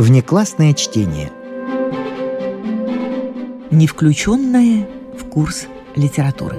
Внеклассное 0.00 0.72
чтение. 0.72 1.30
Не 3.70 3.86
включенное 3.86 4.88
в 5.14 5.28
курс 5.28 5.66
литературы. 5.94 6.56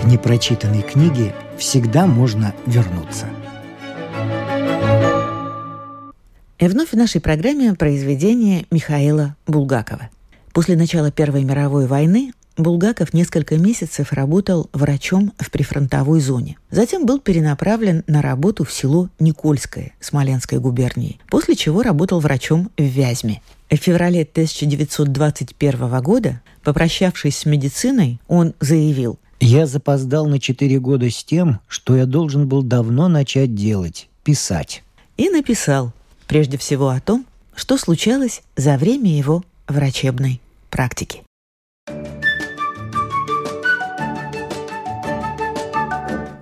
К 0.00 0.04
непрочитанной 0.06 0.82
книге 0.82 1.36
всегда 1.56 2.08
можно 2.08 2.52
вернуться. 2.66 3.26
И 6.58 6.66
вновь 6.66 6.90
в 6.90 6.96
нашей 6.96 7.20
программе 7.20 7.74
произведение 7.74 8.66
Михаила 8.72 9.36
Булгакова. 9.46 10.08
После 10.52 10.74
начала 10.74 11.12
Первой 11.12 11.44
мировой 11.44 11.86
войны 11.86 12.32
Булгаков 12.56 13.12
несколько 13.12 13.58
месяцев 13.58 14.12
работал 14.12 14.70
врачом 14.72 15.32
в 15.38 15.50
прифронтовой 15.50 16.20
зоне. 16.20 16.56
Затем 16.70 17.04
был 17.04 17.20
перенаправлен 17.20 18.02
на 18.06 18.22
работу 18.22 18.64
в 18.64 18.72
село 18.72 19.10
Никольское 19.18 19.92
Смоленской 20.00 20.58
губернии, 20.58 21.18
после 21.28 21.54
чего 21.54 21.82
работал 21.82 22.20
врачом 22.20 22.70
в 22.78 22.82
Вязьме. 22.82 23.42
В 23.70 23.76
феврале 23.76 24.22
1921 24.22 26.00
года, 26.00 26.40
попрощавшись 26.62 27.38
с 27.38 27.46
медициной, 27.46 28.20
он 28.26 28.54
заявил 28.60 29.18
«Я 29.40 29.66
запоздал 29.66 30.26
на 30.26 30.40
четыре 30.40 30.78
года 30.78 31.10
с 31.10 31.24
тем, 31.24 31.60
что 31.68 31.96
я 31.96 32.06
должен 32.06 32.48
был 32.48 32.62
давно 32.62 33.08
начать 33.08 33.54
делать– 33.54 34.08
писать». 34.24 34.82
И 35.16 35.28
написал, 35.28 35.92
прежде 36.26 36.58
всего 36.58 36.88
о 36.88 37.00
том, 37.00 37.26
что 37.54 37.76
случалось 37.76 38.42
за 38.56 38.78
время 38.78 39.16
его 39.16 39.44
врачебной 39.66 40.40
практики. 40.70 41.22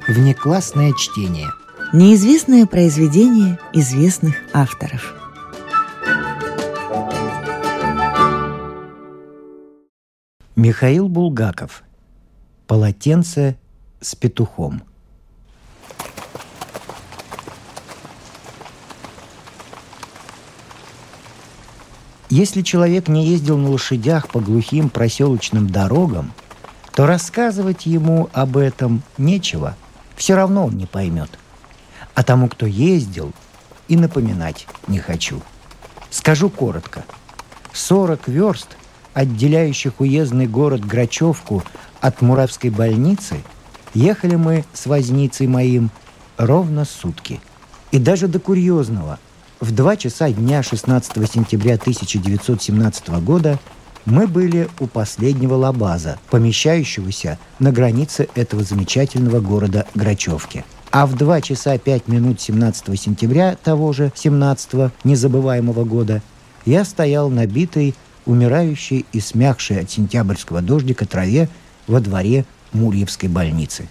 Внеклассное 0.06 0.92
чтение. 0.92 1.50
Неизвестное 1.94 2.66
произведение 2.66 3.58
известных 3.72 4.34
авторов. 4.52 5.14
Михаил 10.56 11.08
Булгаков. 11.08 11.82
Полотенце 12.66 13.56
с 14.02 14.14
петухом. 14.14 14.82
Если 22.28 22.60
человек 22.60 23.08
не 23.08 23.26
ездил 23.26 23.56
на 23.56 23.70
лошадях 23.70 24.28
по 24.28 24.40
глухим 24.40 24.90
проселочным 24.90 25.70
дорогам, 25.70 26.34
то 26.92 27.06
рассказывать 27.06 27.86
ему 27.86 28.28
об 28.34 28.58
этом 28.58 29.02
нечего– 29.16 29.74
все 30.24 30.36
равно 30.36 30.64
он 30.64 30.78
не 30.78 30.86
поймет. 30.86 31.28
А 32.14 32.22
тому, 32.22 32.48
кто 32.48 32.64
ездил, 32.64 33.34
и 33.88 33.96
напоминать 33.98 34.66
не 34.86 34.98
хочу. 34.98 35.42
Скажу 36.08 36.48
коротко. 36.48 37.04
40 37.74 38.28
верст, 38.28 38.68
отделяющих 39.12 40.00
уездный 40.00 40.46
город 40.46 40.82
Грачевку 40.82 41.62
от 42.00 42.22
Муравской 42.22 42.70
больницы, 42.70 43.42
ехали 43.92 44.36
мы 44.36 44.64
с 44.72 44.86
возницей 44.86 45.46
моим 45.46 45.90
ровно 46.38 46.86
сутки. 46.86 47.38
И 47.90 47.98
даже 47.98 48.26
до 48.26 48.40
курьезного. 48.40 49.18
В 49.60 49.72
два 49.72 49.94
часа 49.94 50.30
дня 50.30 50.62
16 50.62 51.30
сентября 51.30 51.74
1917 51.74 53.08
года 53.22 53.58
мы 54.04 54.26
были 54.26 54.68
у 54.80 54.86
последнего 54.86 55.54
лабаза, 55.54 56.18
помещающегося 56.30 57.38
на 57.58 57.72
границе 57.72 58.28
этого 58.34 58.62
замечательного 58.62 59.40
города 59.40 59.86
Грачевки. 59.94 60.64
А 60.90 61.06
в 61.06 61.16
2 61.16 61.40
часа 61.40 61.76
5 61.78 62.08
минут 62.08 62.40
17 62.40 63.00
сентября 63.00 63.56
того 63.56 63.92
же 63.92 64.12
17 64.14 64.92
незабываемого 65.04 65.84
года 65.84 66.22
я 66.66 66.84
стоял 66.84 67.30
набитый, 67.30 67.94
умирающий 68.26 69.04
и 69.12 69.20
смягший 69.20 69.80
от 69.80 69.90
сентябрьского 69.90 70.62
дождика 70.62 71.06
траве 71.06 71.48
во 71.86 72.00
дворе 72.00 72.44
Мурьевской 72.72 73.28
больницы. 73.28 73.88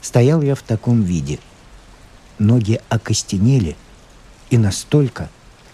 Стоял 0.00 0.40
я 0.42 0.54
в 0.54 0.62
таком 0.62 1.02
виде. 1.02 1.38
Ноги 2.38 2.80
окостенели, 2.88 3.76
и 4.50 4.58
настолько, 4.58 5.28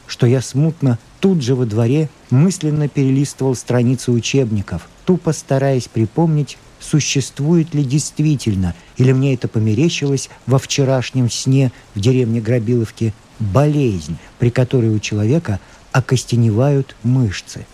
что 0.06 0.26
я 0.26 0.40
смутно 0.40 0.98
тут 1.20 1.42
же 1.42 1.54
во 1.54 1.66
дворе 1.66 2.08
мысленно 2.30 2.88
перелистывал 2.88 3.54
страницы 3.54 4.12
учебников, 4.12 4.88
тупо 5.04 5.32
стараясь 5.32 5.88
припомнить, 5.88 6.58
существует 6.80 7.74
ли 7.74 7.84
действительно, 7.84 8.74
или 8.96 9.12
мне 9.12 9.34
это 9.34 9.48
померещилось 9.48 10.28
во 10.46 10.58
вчерашнем 10.58 11.30
сне 11.30 11.72
в 11.94 12.00
деревне 12.00 12.40
Грабиловки, 12.40 13.12
болезнь, 13.38 14.16
при 14.38 14.50
которой 14.50 14.90
у 14.90 14.98
человека 14.98 15.60
окостеневают 15.92 16.96
мышцы. 17.02 17.66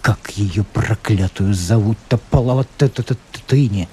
Как 0.00 0.30
ее 0.30 0.64
проклятую 0.64 1.54
зовут-то 1.54 2.18
половат 2.18 2.68
это 2.78 3.16
тыне? 3.46 3.88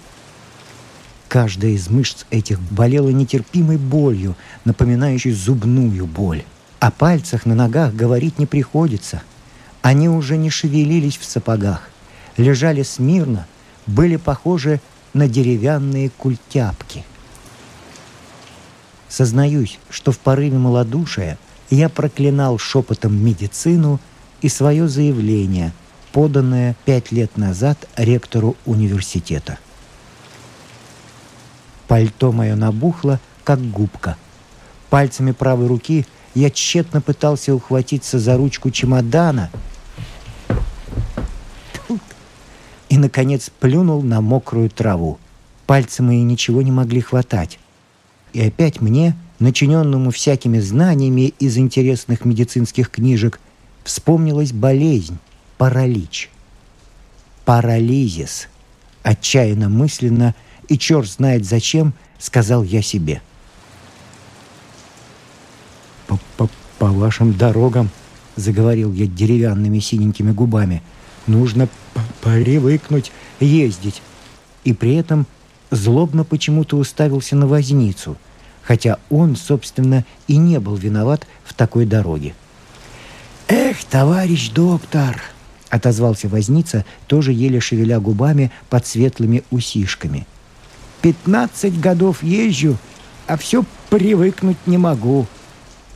Каждая 1.27 1.71
из 1.71 1.89
мышц 1.89 2.25
этих 2.29 2.61
болела 2.61 3.09
нетерпимой 3.09 3.77
болью, 3.77 4.35
напоминающей 4.63 5.31
зубную 5.31 6.05
боль. 6.05 6.43
О 6.79 6.91
пальцах 6.91 7.45
на 7.45 7.55
ногах 7.55 7.93
говорить 7.93 8.37
не 8.37 8.45
приходится. 8.45 9.23
Они 9.81 10.07
уже 10.09 10.37
не 10.37 10.49
шевелились 10.49 11.17
в 11.17 11.25
сапогах, 11.25 11.89
лежали 12.35 12.83
смирно, 12.83 13.47
были 13.87 14.17
похожи 14.17 14.79
на 15.13 15.27
деревянные 15.27 16.09
культяпки. 16.09 17.03
Сознаюсь, 19.09 19.79
что 19.89 20.11
в 20.11 20.19
порыве 20.19 20.57
малодушия 20.57 21.39
я 21.69 21.89
проклинал 21.89 22.59
шепотом 22.59 23.15
медицину 23.15 23.99
и 24.41 24.49
свое 24.49 24.87
заявление, 24.87 25.71
поданное 26.11 26.75
пять 26.85 27.11
лет 27.11 27.37
назад 27.37 27.87
ректору 27.95 28.55
университета. 28.65 29.57
Пальто 31.87 32.31
мое 32.31 32.55
набухло, 32.55 33.19
как 33.43 33.61
губка. 33.61 34.17
Пальцами 34.89 35.31
правой 35.31 35.67
руки– 35.67 36.05
я 36.37 36.51
тщетно 36.51 37.01
пытался 37.01 37.55
ухватиться 37.55 38.19
за 38.19 38.37
ручку 38.37 38.69
чемодана. 38.69 39.49
И, 42.89 42.97
наконец, 42.97 43.49
плюнул 43.59 44.03
на 44.03 44.21
мокрую 44.21 44.69
траву. 44.69 45.17
Пальцы 45.65 46.03
мои 46.03 46.21
ничего 46.21 46.61
не 46.61 46.71
могли 46.71 47.01
хватать. 47.01 47.57
И 48.33 48.41
опять 48.41 48.81
мне, 48.81 49.17
начиненному 49.39 50.11
всякими 50.11 50.59
знаниями 50.59 51.33
из 51.39 51.57
интересных 51.57 52.23
медицинских 52.23 52.91
книжек, 52.91 53.39
вспомнилась 53.83 54.53
болезнь– 54.53 55.17
паралич. 55.57 56.29
Парализис. 57.45 58.47
Отчаянно 59.01 59.69
мысленно 59.69 60.35
и 60.69 60.77
черт 60.77 61.09
знает 61.09 61.45
зачем, 61.45 61.93
сказал 62.19 62.61
я 62.61 62.83
себе– 62.83 63.23
по, 66.07 66.19
по, 66.37 66.49
по 66.79 66.87
вашим 66.87 67.33
дорогам, 67.33 67.89
заговорил 68.35 68.93
я 68.93 69.07
деревянными 69.07 69.79
синенькими 69.79 70.31
губами, 70.31 70.81
нужно 71.27 71.67
привыкнуть 72.21 73.11
ездить. 73.39 74.01
И 74.63 74.73
при 74.73 74.95
этом 74.95 75.25
злобно 75.71 76.23
почему-то 76.23 76.77
уставился 76.77 77.35
на 77.35 77.47
возницу, 77.47 78.17
хотя 78.63 78.97
он, 79.09 79.35
собственно, 79.35 80.05
и 80.27 80.37
не 80.37 80.59
был 80.59 80.75
виноват 80.75 81.27
в 81.43 81.53
такой 81.53 81.85
дороге. 81.85 82.33
«Эх, 83.47 83.83
товарищ 83.85 84.49
доктор!»— 84.49 85.21
отозвался 85.69 86.27
возница, 86.27 86.85
тоже 87.07 87.31
еле 87.31 87.59
шевеля 87.59 87.99
губами 87.99 88.51
под 88.69 88.85
светлыми 88.85 89.43
усишками. 89.51 90.27
«Пятнадцать 91.01 91.79
годов 91.79 92.23
езжу, 92.23 92.77
а 93.25 93.37
все 93.37 93.63
привыкнуть 93.89 94.57
не 94.65 94.77
могу. 94.77 95.27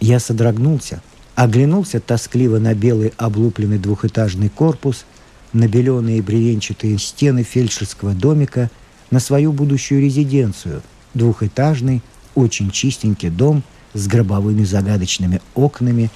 Я 0.02 0.20
содрогнулся, 0.20 1.00
оглянулся 1.36 2.00
тоскливо 2.00 2.58
на 2.58 2.74
белый 2.74 3.14
облупленный 3.18 3.78
двухэтажный 3.78 4.50
корпус, 4.50 5.06
на 5.54 5.68
беленые 5.68 6.24
бревенчатые 6.24 6.98
стены 6.98 7.44
фельдшерского 7.44 8.14
домика, 8.14 8.72
на 9.12 9.20
свою 9.20 9.54
будущую 9.54 10.02
резиденцию, 10.02 10.82
двухэтажный, 11.14 12.02
очень 12.34 12.72
чистенький 12.72 13.30
дом 13.30 13.62
с 13.94 14.08
гробовыми 14.08 14.64
загадочными 14.64 15.40
окнами 15.54 16.10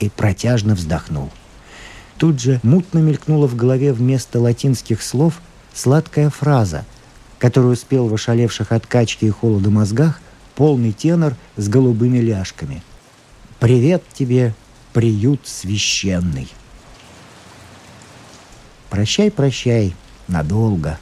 и 0.00 0.08
протяжно 0.08 0.74
вздохнул. 0.74 1.30
Тут 2.16 2.40
же 2.40 2.60
мутно 2.62 3.00
мелькнула 3.00 3.46
в 3.46 3.56
голове 3.56 3.92
вместо 3.92 4.40
латинских 4.40 5.02
слов 5.02 5.42
сладкая 5.74 6.30
фраза, 6.30 6.86
которую 7.38 7.76
спел 7.76 8.08
в 8.08 8.14
ошалевших 8.14 8.72
от 8.72 8.86
качки 8.86 9.26
и 9.26 9.30
холода 9.30 9.68
мозгах– 9.68 10.18
полный 10.54 10.92
тенор 10.92 11.36
с 11.56 11.68
голубыми 11.68 12.18
ляжками. 12.18 12.82
«Привет 13.58 14.02
тебе, 14.12 14.54
приют 14.92 15.40
священный!» 15.44 16.48
«Прощай, 18.90 19.30
прощай, 19.30 19.94
надолго. 20.28 20.98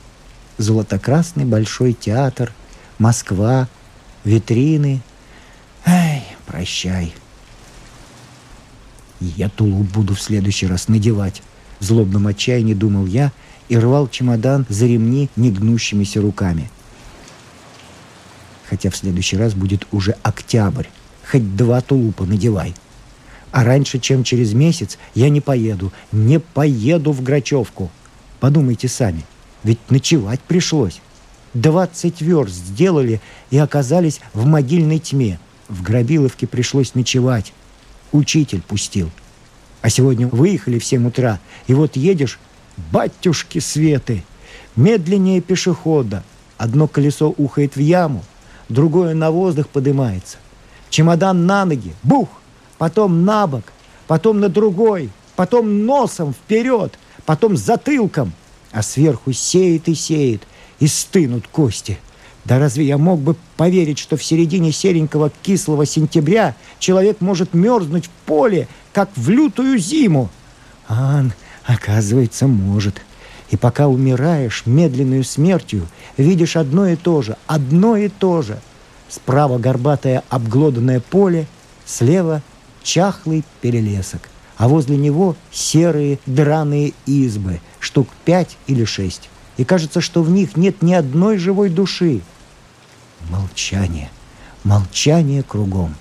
Золотокрасный 0.59 1.45
большой 1.45 1.93
театр, 1.93 2.53
Москва, 2.99 3.69
витрины. 4.25 5.01
Ай, 5.87 6.23
прощай. 6.47 7.15
Я 9.21 9.49
тулуп 9.49 9.87
буду 9.89 10.15
в 10.15 10.21
следующий 10.21 10.67
раз 10.67 10.89
надевать. 10.89 11.43
В 11.79 11.85
злобном 11.85 12.27
отчаянии 12.27 12.75
думал 12.75 13.07
я 13.07 13.33
и 13.69 13.79
рвал 13.79 14.09
чемодан 14.09 14.67
за 14.69 14.87
ремни 14.87 15.31
негнущимися 15.37 16.21
руками. 16.21 16.71
Хотя 18.71 18.89
в 18.89 18.97
следующий 18.97 19.37
раз 19.37 19.55
будет 19.55 19.85
уже 19.91 20.15
октябрь. 20.23 20.87
Хоть 21.29 21.57
два 21.57 21.81
тулупа 21.81 22.25
надевай. 22.25 22.73
А 23.51 23.65
раньше, 23.65 23.99
чем 23.99 24.23
через 24.23 24.53
месяц, 24.53 24.97
я 25.17 25.29
не 25.29 25.41
поеду. 25.41 25.93
Не 26.13 26.39
поеду 26.39 27.11
в 27.11 27.21
Грачевку. 27.21 27.91
Подумайте 28.39 28.87
сами. 28.87 29.27
Ведь 29.65 29.81
ночевать 29.91 30.39
пришлось. 30.41 31.01
Двадцать 31.53 32.21
верст 32.21 32.55
сделали 32.55 33.21
и 33.51 33.59
оказались 33.59 34.21
в 34.35 34.47
могильной 34.47 35.01
тьме. 35.01 35.41
В 35.69 35.83
Грабиловке 35.83 36.47
пришлось 36.47 36.95
ночевать. 36.95 37.53
Учитель 38.13 38.63
пустил. 38.63 39.11
А 39.83 39.91
сегодня 39.91 40.29
выехали 40.29 40.79
в 40.79 40.85
семь 40.85 41.09
утра, 41.09 41.41
и 41.67 41.75
вот 41.75 41.97
едешь, 41.97 42.39
батюшки 42.93 43.59
Светы, 43.59 44.23
медленнее 44.77 45.41
пешехода. 45.41 46.23
Одно 46.59 46.87
колесо 46.87 47.35
ухает 47.37 47.77
в 47.77 47.81
яму, 47.81 48.25
другое 48.71 49.15
на 49.15 49.31
воздух 49.31 49.69
поднимается. 49.69 50.39
Чемодан 50.89 51.45
на 51.47 51.65
ноги, 51.65 51.95
бух, 52.03 52.29
потом 52.79 53.25
на 53.25 53.47
бок, 53.47 53.65
потом 54.07 54.41
на 54.41 54.49
другой, 54.49 55.11
потом 55.37 55.85
носом 55.85 56.33
вперед, 56.33 56.99
потом 57.27 57.57
затылком, 57.57 58.33
а 58.73 58.83
сверху 58.83 59.33
сеет 59.33 59.89
и 59.89 59.95
сеет, 59.95 60.43
и 60.79 60.87
стынут 60.87 61.47
кости– 61.47 61.99
да 62.45 62.59
разве 62.59 62.85
я 62.85 62.99
мог 62.99 63.21
бы 63.21 63.37
поверить, 63.57 63.99
что 63.99 64.17
в 64.17 64.25
середине 64.25 64.73
серенького 64.73 65.31
кислого 65.43 65.85
сентября 65.87 66.57
человек 66.79 67.21
может 67.21 67.55
мерзнуть 67.55 68.07
в 68.07 68.11
поле, 68.27 68.67
как 68.93 69.11
в 69.15 69.29
лютую 69.29 69.79
зиму? 69.79 70.31
А, 70.89 71.25
оказывается, 71.65 72.47
может. 72.47 73.03
И 73.51 73.57
пока 73.57 73.89
умираешь 73.89 74.63
медленную 74.67 75.25
смертью, 75.25 75.87
видишь 76.17 76.57
одно 76.57 76.87
и 76.87 76.97
то 76.97 77.21
же, 77.23 77.37
одно 77.47 77.97
и 77.97 78.09
то 78.09 78.43
же. 78.43 78.59
Справа 79.09 79.59
горбатое 79.59 80.23
обглоданное 80.29 81.01
поле, 81.01 81.47
слева 81.85 82.43
чахлый 82.83 83.45
перелесок, 83.61 84.23
а 84.57 84.69
возле 84.69 84.97
него 84.97 85.35
серые 85.51 86.21
драные 86.27 86.93
избы, 87.07 87.61
штук 87.81 88.09
пять 88.25 88.57
или 88.69 88.85
шесть 88.85 89.29
и 89.61 89.65
кажется, 89.65 90.01
что 90.01 90.23
в 90.23 90.31
них 90.31 90.57
нет 90.57 90.81
ни 90.81 90.95
одной 90.95 91.37
живой 91.37 91.69
души. 91.69 92.23
Молчание, 93.29 94.11
молчание 94.65 95.43
кругом. 95.43 95.95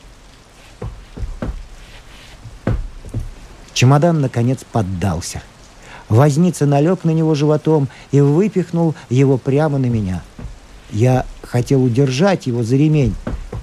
Чемодан, 3.74 4.22
наконец, 4.22 4.60
поддался. 4.72 5.44
Возница 6.10 6.66
налег 6.66 7.04
на 7.04 7.12
него 7.12 7.36
животом 7.36 7.88
и 8.12 8.20
выпихнул 8.20 8.96
его 9.10 9.38
прямо 9.38 9.78
на 9.78 9.86
меня. 9.86 10.24
Я 10.92 11.26
хотел 11.44 11.84
удержать 11.84 12.48
его 12.48 12.64
за 12.64 12.76
ремень, 12.76 13.16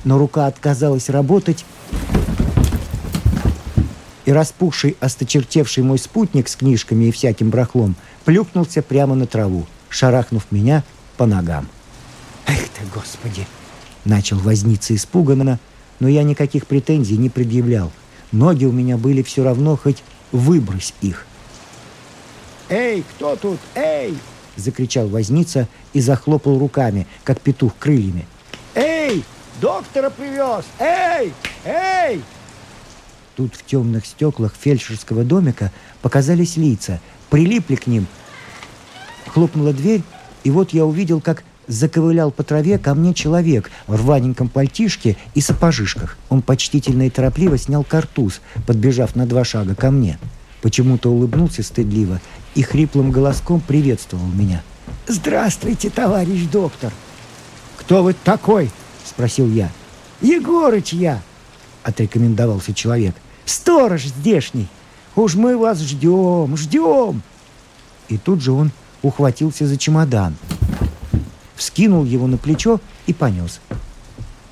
но 0.05 0.17
рука 0.17 0.47
отказалась 0.47 1.11
работать, 1.11 1.65
и 4.25 4.33
распухший, 4.33 4.97
осточертевший 5.01 5.85
мой 5.85 5.99
спутник 5.99 6.49
с 6.49 6.57
книжками 6.57 7.05
и 7.05 7.13
всяким 7.13 7.51
брахлом 7.51 7.95
плюхнулся 8.25 8.83
прямо 8.83 9.15
на 9.15 9.27
траву 9.27 9.67
шарахнув 9.97 10.47
меня 10.51 10.85
по 11.17 11.27
ногам. 11.27 11.67
«Эх 12.47 12.69
ты, 12.69 12.83
Господи!» 12.95 13.47
Начал 14.05 14.39
возниться 14.39 14.95
испуганно, 14.95 15.59
но 15.99 16.09
я 16.09 16.23
никаких 16.23 16.67
претензий 16.67 17.17
не 17.17 17.29
предъявлял. 17.29 17.91
Ноги 18.31 18.65
у 18.65 18.73
меня 18.73 18.97
были 18.97 19.23
все 19.23 19.43
равно, 19.43 19.77
хоть 19.77 20.05
выбрось 20.31 20.95
их. 21.01 21.27
«Эй, 22.69 23.05
кто 23.15 23.37
тут? 23.37 23.59
Эй!» 23.75 24.17
Закричал 24.57 25.09
возница 25.09 25.69
и 25.93 26.01
захлопал 26.01 26.59
руками, 26.59 27.07
как 27.25 27.41
петух 27.41 27.73
крыльями. 27.79 28.27
«Эй! 28.75 29.25
Доктора 29.61 30.11
привез! 30.11 30.65
Эй! 30.79 31.33
Эй!» 31.65 32.23
Тут 33.37 33.55
в 33.55 33.65
темных 33.65 34.07
стеклах 34.07 34.55
фельдшерского 34.59 35.25
домика 35.25 35.71
показались 36.01 36.57
лица, 36.57 37.01
прилипли 37.29 37.77
к 37.77 37.87
ним, 37.87 38.07
Хлопнула 39.37 39.75
дверь, 39.75 40.03
и 40.45 40.51
вот 40.51 40.73
я 40.73 40.87
увидел, 40.87 41.21
как 41.21 41.45
заковылял 41.67 42.31
по 42.31 42.43
траве 42.43 42.79
ко 42.79 42.95
мне 42.95 43.13
человек 43.13 43.71
в 43.87 43.95
рваненьком 43.95 44.49
пальтишке 44.49 45.19
и 45.35 45.43
сапожишках. 45.43 46.17
Он 46.31 46.41
почтительно 46.41 47.07
и 47.07 47.11
торопливо 47.11 47.59
снял 47.59 47.85
картуз, 47.85 48.41
подбежав 48.67 49.15
на 49.15 49.27
два 49.27 49.45
шага 49.45 49.75
ко 49.75 49.91
мне. 49.91 50.19
Почему-то 50.63 51.11
улыбнулся 51.11 51.63
стыдливо 51.63 52.21
и 52.57 52.63
хриплым 52.63 53.13
голоском 53.13 53.61
приветствовал 53.61 54.27
меня. 54.27 54.63
«Здравствуйте, 55.07 55.91
товарищ 55.91 56.49
доктор!» 56.51 56.93
«Кто 57.77 58.03
вы 58.03 58.15
такой?»– 58.15 58.71
спросил 59.05 59.49
я. 59.49 59.71
«Егорыч 60.23 60.93
я!»– 60.95 61.23
отрекомендовался 61.85 62.73
человек. 62.73 63.15
«Сторож 63.45 64.05
здешний! 64.05 64.69
Уж 65.15 65.35
мы 65.35 65.57
вас 65.57 65.81
ждем, 65.81 66.57
ждем!» 66.57 67.23
И 68.09 68.17
тут 68.17 68.41
же 68.41 68.53
он 68.53 68.73
ухватился 69.03 69.67
за 69.67 69.77
чемодан, 69.77 70.35
вскинул 71.55 72.05
его 72.05 72.27
на 72.27 72.39
плечо 72.39 72.81
и 73.07 73.13
понес. 73.13 73.61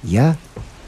Я 0.03 0.37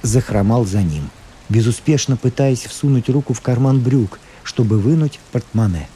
захромал 0.02 0.66
за 0.66 0.82
ним, 0.82 1.08
безуспешно 1.48 2.16
пытаясь 2.16 2.66
всунуть 2.66 3.08
руку 3.08 3.32
в 3.32 3.40
карман 3.40 3.80
брюк, 3.80 4.20
чтобы 4.44 4.78
вынуть 4.78 5.18
портмоне. 5.32 5.88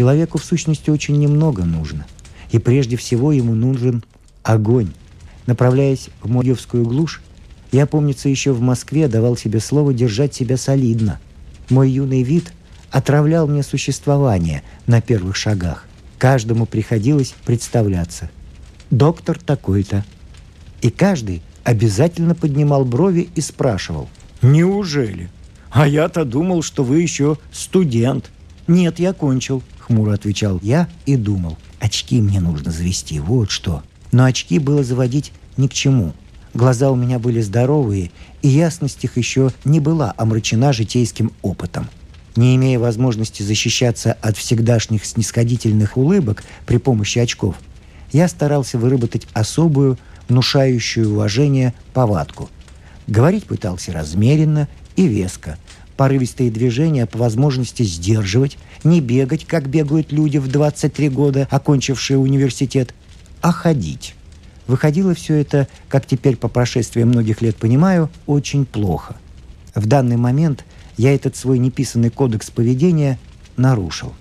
Человеку 0.00 0.38
в 0.38 0.44
сущности 0.44 0.90
очень 0.90 1.18
немного 1.18 1.64
нужно. 1.64 2.06
И 2.52 2.58
прежде 2.58 2.96
всего 2.96 3.32
ему 3.32 3.54
нужен 3.54 4.02
огонь. 4.42 4.92
Направляясь 5.46 6.08
в 6.22 6.30
Морьевскую 6.30 6.84
глушь, 6.84 7.20
я, 7.72 7.86
помнится, 7.86 8.28
еще 8.28 8.52
в 8.52 8.60
Москве 8.60 9.08
давал 9.08 9.36
себе 9.36 9.60
слово 9.60 9.92
держать 9.92 10.34
себя 10.34 10.56
солидно– 10.56 11.20
мой 11.70 11.88
юный 11.88 12.24
вид 12.24 12.52
отравлял 12.90 13.46
мне 13.46 13.62
существование 13.62 14.64
на 14.86 15.00
первых 15.00 15.36
шагах. 15.36 15.86
Каждому 16.18 16.66
приходилось 16.66 17.34
представляться. 17.44 18.28
Доктор 18.90 19.38
такой-то. 19.38 20.04
И 20.82 20.90
каждый 20.90 21.42
обязательно 21.62 22.34
поднимал 22.34 22.84
брови 22.84 23.28
и 23.36 23.40
спрашивал. 23.40 24.08
«Неужели? 24.42 25.30
А 25.70 25.86
я-то 25.86 26.24
думал, 26.24 26.62
что 26.62 26.82
вы 26.82 27.00
еще 27.02 27.38
студент». 27.52 28.30
«Нет, 28.66 28.98
я 28.98 29.12
кончил»,— 29.12 29.62
хмуро 29.90 30.14
отвечал 30.14 30.60
я 30.62 30.88
и 31.04 31.16
думал. 31.16 31.58
«Очки 31.80 32.20
мне 32.20 32.40
нужно 32.40 32.70
завести, 32.70 33.18
вот 33.18 33.50
что». 33.50 33.82
Но 34.12 34.24
очки 34.24 34.58
было 34.58 34.82
заводить 34.82 35.32
ни 35.56 35.66
к 35.66 35.72
чему. 35.72 36.14
Глаза 36.54 36.90
у 36.90 36.96
меня 36.96 37.18
были 37.18 37.40
здоровые, 37.40 38.10
и 38.42 38.48
ясность 38.48 39.04
их 39.04 39.16
еще 39.16 39.50
не 39.64 39.78
была 39.78 40.14
омрачена 40.16 40.72
житейским 40.72 41.32
опытом. 41.42 41.88
Не 42.36 42.56
имея 42.56 42.78
возможности 42.78 43.42
защищаться 43.42 44.12
от 44.12 44.36
всегдашних 44.36 45.04
снисходительных 45.04 45.96
улыбок 45.96 46.42
при 46.66 46.78
помощи 46.78 47.18
очков, 47.18 47.56
я 48.12 48.26
старался 48.28 48.78
выработать 48.78 49.26
особую, 49.32 49.98
внушающую 50.28 51.08
уважение 51.08 51.74
повадку. 51.92 52.48
Говорить 53.06 53.44
пытался 53.44 53.92
размеренно 53.92 54.68
и 54.96 55.06
веско, 55.06 55.56
порывистые 56.00 56.50
движения 56.50 57.04
по 57.04 57.18
возможности 57.18 57.82
сдерживать, 57.82 58.56
не 58.84 59.02
бегать, 59.02 59.44
как 59.44 59.68
бегают 59.68 60.12
люди 60.12 60.38
в 60.38 60.48
23 60.48 61.10
года, 61.10 61.46
окончившие 61.50 62.16
университет, 62.16 62.94
а 63.42 63.52
ходить. 63.52 64.14
Выходило 64.66 65.14
все 65.14 65.34
это, 65.34 65.68
как 65.90 66.06
теперь 66.06 66.38
по 66.38 66.48
прошествии 66.48 67.04
многих 67.04 67.42
лет 67.42 67.56
понимаю, 67.56 68.08
очень 68.24 68.64
плохо. 68.64 69.14
В 69.74 69.84
данный 69.84 70.16
момент 70.16 70.64
я 70.96 71.14
этот 71.14 71.36
свой 71.36 71.58
неписанный 71.58 72.08
кодекс 72.08 72.50
поведения 72.50 73.18
нарушил. 73.58 74.14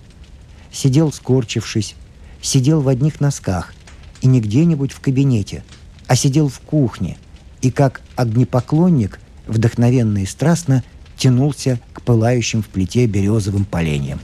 Сидел 0.74 1.14
скорчившись, 1.14 1.96
сидел 2.42 2.82
в 2.82 2.90
одних 2.90 3.22
носках, 3.22 3.74
и 4.20 4.28
не 4.28 4.42
где-нибудь 4.42 4.92
в 4.92 5.00
кабинете, 5.00 5.64
а 6.08 6.18
сидел 6.18 6.50
в 6.50 6.60
кухне, 6.60 7.18
и 7.62 7.72
как 7.72 8.02
огнепоклонник, 8.18 9.22
вдохновенно 9.48 10.18
и 10.18 10.26
страстно, 10.26 10.84
тянулся 11.20 11.80
к 11.94 12.02
пылающим 12.02 12.64
в 12.64 12.68
плите 12.68 13.06
березовым 13.06 13.66
поленьям. 13.66 14.20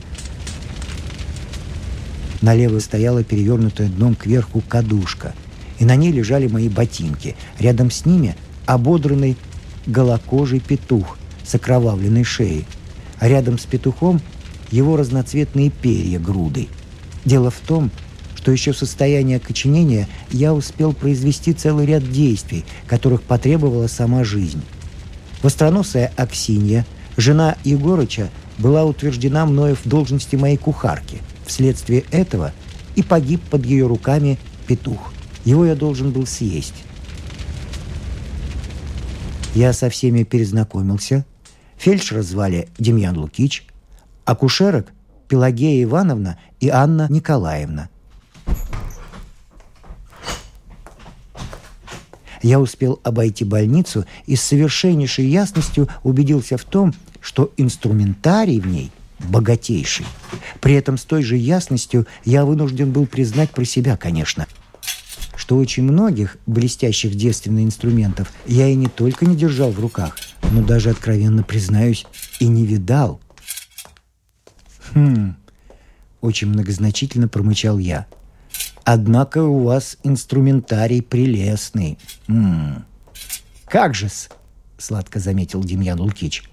Налево 2.41 2.79
стояла 2.79 3.23
перевернутая 3.23 3.89
дном 3.89 4.15
кверху 4.15 4.63
кадушка– 4.67 5.35
и 5.79 5.85
на 5.85 5.95
ней 5.95 6.11
лежали 6.11 6.47
мои 6.47 6.69
ботинки. 6.69 7.35
Рядом 7.59 7.91
с 7.91 8.05
ними 8.05 8.35
ободранный 8.65 9.35
голокожий 9.85 10.59
петух 10.59 11.17
с 11.45 11.55
окровавленной 11.55 12.23
шеей. 12.23 12.65
а 13.17 13.29
рядом 13.29 13.57
с 13.57 13.65
петухом 13.65 14.19
его 14.71 14.97
разноцветные 14.97 15.69
перья 15.69 16.19
грудой. 16.19 16.67
Дело 17.23 17.49
в 17.49 17.59
том, 17.59 17.89
что 18.35 18.51
еще 18.51 18.73
в 18.73 18.77
состоянии 18.77 19.37
окоченения 19.37 20.09
я 20.31 20.53
успел 20.53 20.91
произвести 20.91 21.53
целый 21.53 21.85
ряд 21.85 22.11
действий, 22.11 22.65
которых 22.87 23.21
потребовала 23.23 23.87
сама 23.87 24.25
жизнь. 24.25 24.61
Востроносая 25.41 26.11
Аксинья, 26.15 26.85
жена 27.17 27.57
Егорыча, 27.63 28.29
была 28.57 28.85
утверждена 28.85 29.45
мною 29.45 29.75
в 29.75 29.87
должности 29.87 30.35
моей 30.35 30.57
кухарки. 30.57 31.21
Вследствие 31.45 32.05
этого 32.11 32.53
и 32.95 33.03
погиб 33.03 33.41
под 33.49 33.65
ее 33.65 33.87
руками 33.87 34.37
петух. 34.67 35.13
Его 35.43 35.65
я 35.65 35.75
должен 35.75 36.11
был 36.11 36.25
съесть. 36.25 36.83
Я 39.53 39.73
со 39.73 39.89
всеми 39.89 40.23
перезнакомился. 40.23 41.25
Фельдшера 41.77 42.23
звали 42.23 42.67
Демьян 42.77 43.17
Лукич, 43.17 43.67
акушерок– 44.25 44.87
Пелагея 45.27 45.83
Ивановна 45.83 46.37
и 46.59 46.69
Анна 46.69 47.07
Николаевна. 47.09 47.89
Я 52.45 52.59
успел 52.59 52.99
обойти 53.01 53.43
больницу 53.43 54.05
и 54.27 54.35
с 54.35 54.41
совершеннейшей 54.43 55.25
ясностью 55.25 55.89
убедился 56.03 56.59
в 56.59 56.63
том, 56.63 56.93
что 57.19 57.51
инструментарий 57.57 58.59
в 58.59 58.67
ней 58.67 58.91
богатейший. 59.17 60.05
При 60.61 60.75
этом 60.75 60.99
с 60.99 61.05
той 61.05 61.23
же 61.23 61.37
ясностью 61.37 62.05
я 62.23 62.45
вынужден 62.45 62.91
был 62.91 63.07
признать 63.07 63.49
про 63.49 63.65
себя, 63.65 63.97
конечно, 63.97 64.45
что 65.35 65.57
очень 65.57 65.81
многих 65.81 66.37
блестящих 66.45 67.15
девственных 67.15 67.65
инструментов 67.65 68.31
я 68.45 68.67
и 68.67 68.75
не 68.75 68.89
только 68.89 69.25
не 69.25 69.35
держал 69.35 69.71
в 69.71 69.79
руках, 69.79 70.15
но 70.51 70.61
даже, 70.61 70.91
откровенно 70.91 71.41
признаюсь, 71.41 72.05
и 72.39 72.45
не 72.45 72.63
видал. 72.63 73.19
«Хм...»— 74.93 75.35
очень 76.21 76.49
многозначительно 76.49 77.27
промычал 77.27 77.79
я. 77.79 78.05
«Однако 78.85 79.43
у 79.43 79.63
вас 79.63 79.97
инструментарий 80.03 81.01
прелестный. 81.01 81.97
М-м. 82.27 82.85
«Как 83.65 83.93
же-с!»— 83.93 84.29
сладко 84.77 85.19
заметил 85.19 85.63
Демьян 85.63 85.99
Лукич. 85.99 86.43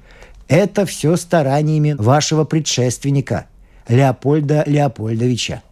Это 0.49 0.85
все 0.85 1.17
стараниями 1.17 1.95
вашего 1.99 2.45
предшественника, 2.45 3.47
Леопольда 3.89 4.65
Леопольдовича. 4.67 5.63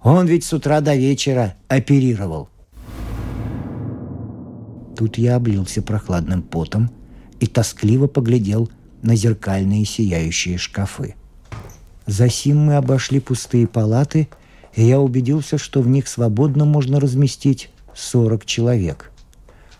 Он 0.00 0.26
ведь 0.26 0.44
с 0.44 0.52
утра 0.52 0.80
до 0.80 0.94
вечера 0.94 1.54
оперировал. 1.66 2.48
Тут 4.96 5.18
я 5.18 5.34
облился 5.34 5.82
прохладным 5.82 6.42
потом 6.42 6.90
и 7.40 7.48
тоскливо 7.48 8.06
поглядел 8.06 8.70
на 9.02 9.16
зеркальные 9.16 9.84
сияющие 9.84 10.56
шкафы. 10.56 11.16
Засим 12.06 12.58
мы 12.58 12.76
обошли 12.76 13.18
пустые 13.18 13.66
палаты, 13.66 14.28
и 14.78 14.84
я 14.84 15.00
убедился, 15.00 15.58
что 15.58 15.82
в 15.82 15.88
них 15.88 16.06
свободно 16.06 16.64
можно 16.64 17.00
разместить 17.00 17.68
40 17.96 18.46
человек. 18.46 19.10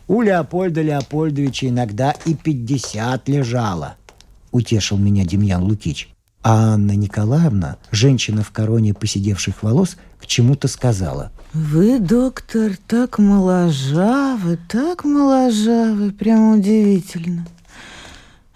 У 0.08 0.22
Леопольда 0.22 0.82
Леопольдовича 0.82 1.68
иногда 1.68 2.16
и 2.24 2.34
50 2.34 3.28
лежало–— 3.28 3.94
утешил 4.50 4.96
меня 4.98 5.24
Демьян 5.24 5.62
Лукич. 5.62 6.08
А 6.42 6.74
Анна 6.74 6.96
Николаевна, 6.96 7.76
женщина 7.92 8.42
в 8.42 8.50
короне 8.50 8.92
посидевших 8.92 9.62
волос, 9.62 9.96
к 10.20 10.26
чему-то 10.26 10.66
сказала. 10.66 11.30
«Вы, 11.52 12.00
доктор, 12.00 12.72
так 12.88 13.20
моложавы, 13.20 14.58
так 14.68 15.04
моложавы, 15.04 16.10
прямо 16.10 16.56
удивительно. 16.56 17.46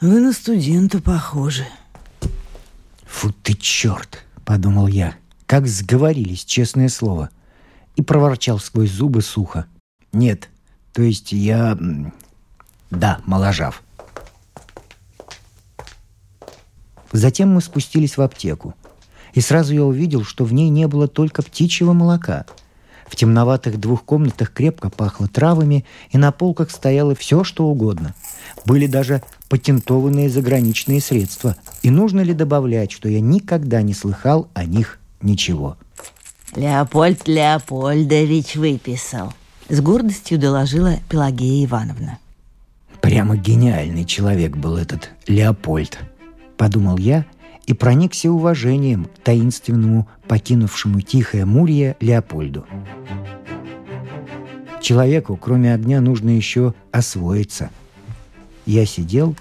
Вы 0.00 0.18
на 0.18 0.32
студента 0.32 1.00
похожи». 1.00 1.66
«Фу 3.06 3.32
ты 3.44 3.54
черт!»— 3.54 4.24
подумал 4.44 4.88
я. 4.88 5.14
Как 5.46 5.66
сговорились, 5.66 6.44
честное 6.44 6.88
слово. 6.88 7.30
И 7.96 8.02
проворчал 8.02 8.58
сквозь 8.58 8.90
зубы 8.90 9.22
сухо. 9.22 9.66
«Нет, 10.12 10.48
то 10.92 11.02
есть 11.02 11.32
я... 11.32 11.78
Да, 12.90 13.20
моложав». 13.24 13.82
Затем 17.12 17.50
мы 17.50 17.60
спустились 17.60 18.16
в 18.16 18.22
аптеку. 18.22 18.74
И 19.34 19.40
сразу 19.40 19.74
я 19.74 19.84
увидел, 19.84 20.24
что 20.24 20.44
в 20.44 20.52
ней 20.52 20.68
не 20.68 20.86
было 20.88 21.08
только 21.08 21.42
птичьего 21.42 21.92
молока. 21.92 22.46
В 23.06 23.16
темноватых 23.16 23.78
двух 23.78 24.04
комнатах 24.04 24.52
крепко 24.52 24.88
пахло 24.88 25.28
травами, 25.28 25.84
и 26.10 26.18
на 26.18 26.32
полках 26.32 26.70
стояло 26.70 27.14
все, 27.14 27.44
что 27.44 27.66
угодно. 27.66 28.14
Были 28.64 28.86
даже 28.86 29.22
патентованные 29.50 30.30
заграничные 30.30 31.00
средства. 31.02 31.56
И 31.82 31.90
нужно 31.90 32.20
ли 32.20 32.32
добавлять, 32.32 32.90
что 32.90 33.08
я 33.10 33.20
никогда 33.20 33.82
не 33.82 33.92
слыхал 33.92 34.48
о 34.54 34.64
них 34.64 34.98
ничего. 35.22 35.76
Леопольд 36.54 37.26
Леопольдович 37.26 38.56
выписал. 38.56 39.32
С 39.68 39.80
гордостью 39.80 40.38
доложила 40.38 40.96
Пелагея 41.08 41.64
Ивановна. 41.64 42.18
Прямо 43.00 43.36
гениальный 43.36 44.04
человек 44.04 44.56
был 44.56 44.76
этот 44.76 45.10
Леопольд– 45.26 45.98
подумал 46.62 46.96
я 46.96 47.26
и 47.66 47.72
проникся 47.72 48.30
уважением 48.30 49.06
к 49.06 49.18
таинственному, 49.24 50.06
покинувшему 50.28 51.00
тихое 51.00 51.44
Мурье 51.44 51.96
Леопольду. 51.98 52.64
Человеку, 54.80 55.36
кроме 55.36 55.74
огня, 55.74 56.00
нужно 56.00 56.30
еще 56.30 56.72
освоиться. 56.92 57.70
Я 58.64 58.86
сидел 58.86 59.34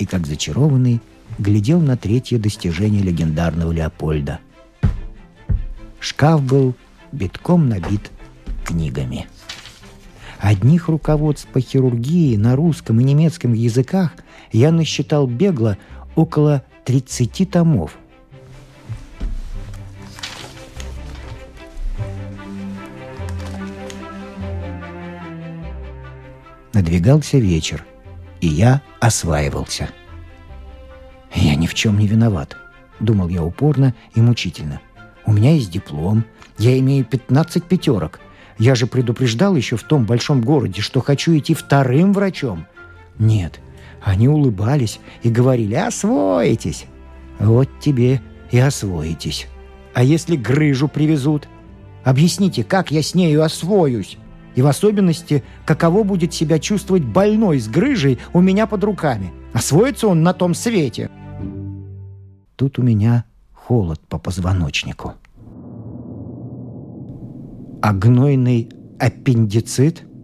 и, 0.00 0.04
как 0.04 0.26
зачарованный, 0.26 1.00
глядел 1.38 1.80
на 1.80 1.96
третье 1.96 2.38
достижение 2.38 3.04
легендарного 3.04 3.70
Леопольда. 3.70 4.40
Шкаф 6.04 6.42
был 6.42 6.74
битком 7.12 7.70
набит 7.70 8.10
книгами. 8.62 9.26
Одних 10.38 10.88
руководств 10.88 11.48
по 11.48 11.60
хирургии 11.60 12.36
на 12.36 12.56
русском 12.56 13.00
и 13.00 13.04
немецком 13.04 13.54
языках 13.54 14.12
я 14.52 14.70
насчитал 14.70 15.26
бегло 15.26 15.78
около 16.14 16.62
30 16.84 17.50
томов. 17.50 17.96
Надвигался 26.74 27.38
вечер, 27.38 27.82
и 28.42 28.48
я 28.48 28.82
осваивался. 29.00 29.88
Я 31.34 31.54
ни 31.54 31.66
в 31.66 31.72
чем 31.72 31.98
не 31.98 32.06
виноват, 32.06 32.58
думал 33.00 33.30
я 33.30 33.42
упорно 33.42 33.94
и 34.14 34.20
мучительно. 34.20 34.82
У 35.26 35.32
меня 35.32 35.54
есть 35.54 35.70
диплом, 35.70 36.24
я 36.58 36.78
имею 36.78 37.04
15 37.04 37.64
пятерок. 37.64 38.20
Я 38.58 38.74
же 38.74 38.86
предупреждал 38.86 39.56
еще 39.56 39.76
в 39.76 39.82
том 39.82 40.04
большом 40.06 40.42
городе, 40.42 40.80
что 40.80 41.00
хочу 41.00 41.36
идти 41.36 41.54
вторым 41.54 42.12
врачом. 42.12 42.66
Нет, 43.18 43.60
они 44.02 44.28
улыбались 44.28 45.00
и 45.22 45.30
говорили 45.30 45.74
«Освоитесь!» 45.74 46.86
Вот 47.38 47.68
тебе 47.80 48.20
и 48.50 48.58
освоитесь. 48.58 49.48
А 49.92 50.02
если 50.02 50.36
грыжу 50.36 50.88
привезут? 50.88 51.48
Объясните, 52.04 52.62
как 52.64 52.90
я 52.90 53.02
с 53.02 53.14
нею 53.14 53.42
освоюсь? 53.42 54.18
И 54.54 54.62
в 54.62 54.66
особенности, 54.66 55.42
каково 55.64 56.04
будет 56.04 56.32
себя 56.32 56.58
чувствовать 56.58 57.04
больной 57.04 57.58
с 57.58 57.66
грыжей 57.66 58.18
у 58.32 58.40
меня 58.40 58.66
под 58.66 58.84
руками? 58.84 59.32
Освоится 59.52 60.06
он 60.06 60.22
на 60.22 60.32
том 60.32 60.54
свете? 60.54 61.10
Тут 62.56 62.78
у 62.78 62.82
меня 62.82 63.24
холод 63.66 64.00
по 64.08 64.18
позвоночнику. 64.18 65.14
А 67.82 67.92
гнойный 67.92 68.70
аппендицит– 68.98 70.04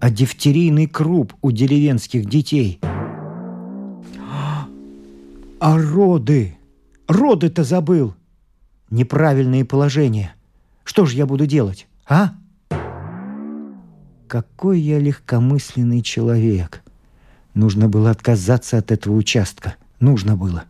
а 0.00 0.10
дифтерийный 0.10 0.86
круп 0.86 1.34
у 1.42 1.50
деревенских 1.50 2.26
детей. 2.26 2.80
А 5.60 5.76
роды! 5.76 6.56
Роды-то 7.08 7.64
забыл! 7.64 8.14
Неправильные 8.90 9.64
положения. 9.64 10.34
Что 10.84 11.04
же 11.04 11.16
я 11.16 11.26
буду 11.26 11.46
делать, 11.46 11.88
а? 12.08 12.34
Какой 14.28 14.80
я 14.80 14.98
легкомысленный 14.98 16.02
человек. 16.02 16.82
Нужно 17.54 17.88
было 17.88 18.10
отказаться 18.10 18.78
от 18.78 18.92
этого 18.92 19.14
участка. 19.14 19.74
Нужно 20.00 20.36
было. 20.36 20.64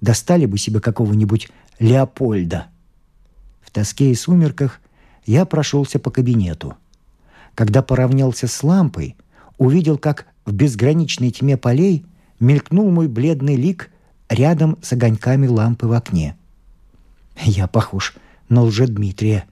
Достали 0.00 0.46
бы 0.46 0.58
себе 0.58 0.80
какого-нибудь 0.80 1.48
Леопольда. 1.78 2.68
В 3.60 3.70
тоске 3.70 4.10
и 4.10 4.14
сумерках 4.14 4.80
я 5.26 5.44
прошелся 5.44 5.98
по 5.98 6.10
кабинету– 6.10 6.76
когда 7.58 7.82
поравнялся 7.82 8.46
с 8.46 8.62
лампой, 8.62 9.16
увидел, 9.56 9.98
как 9.98 10.26
в 10.46 10.52
безграничной 10.52 11.32
тьме 11.32 11.56
полей 11.56 12.06
мелькнул 12.38 12.88
мой 12.88 13.08
бледный 13.08 13.56
лик 13.56 13.90
рядом 14.28 14.78
с 14.80 14.92
огоньками 14.92 15.48
лампы 15.48 15.88
в 15.88 15.92
окне. 15.92 16.36
Я 17.42 17.66
похож 17.66 18.14
на 18.48 18.62
лже-Дмитрия. 18.62 19.46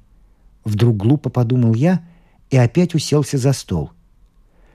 Вдруг 0.65 0.97
глупо 0.97 1.31
подумал 1.31 1.75
я 1.75 2.01
и 2.49 2.57
опять 2.57 2.95
уселся 2.95 3.39
за 3.39 3.53
стол. 3.53 3.91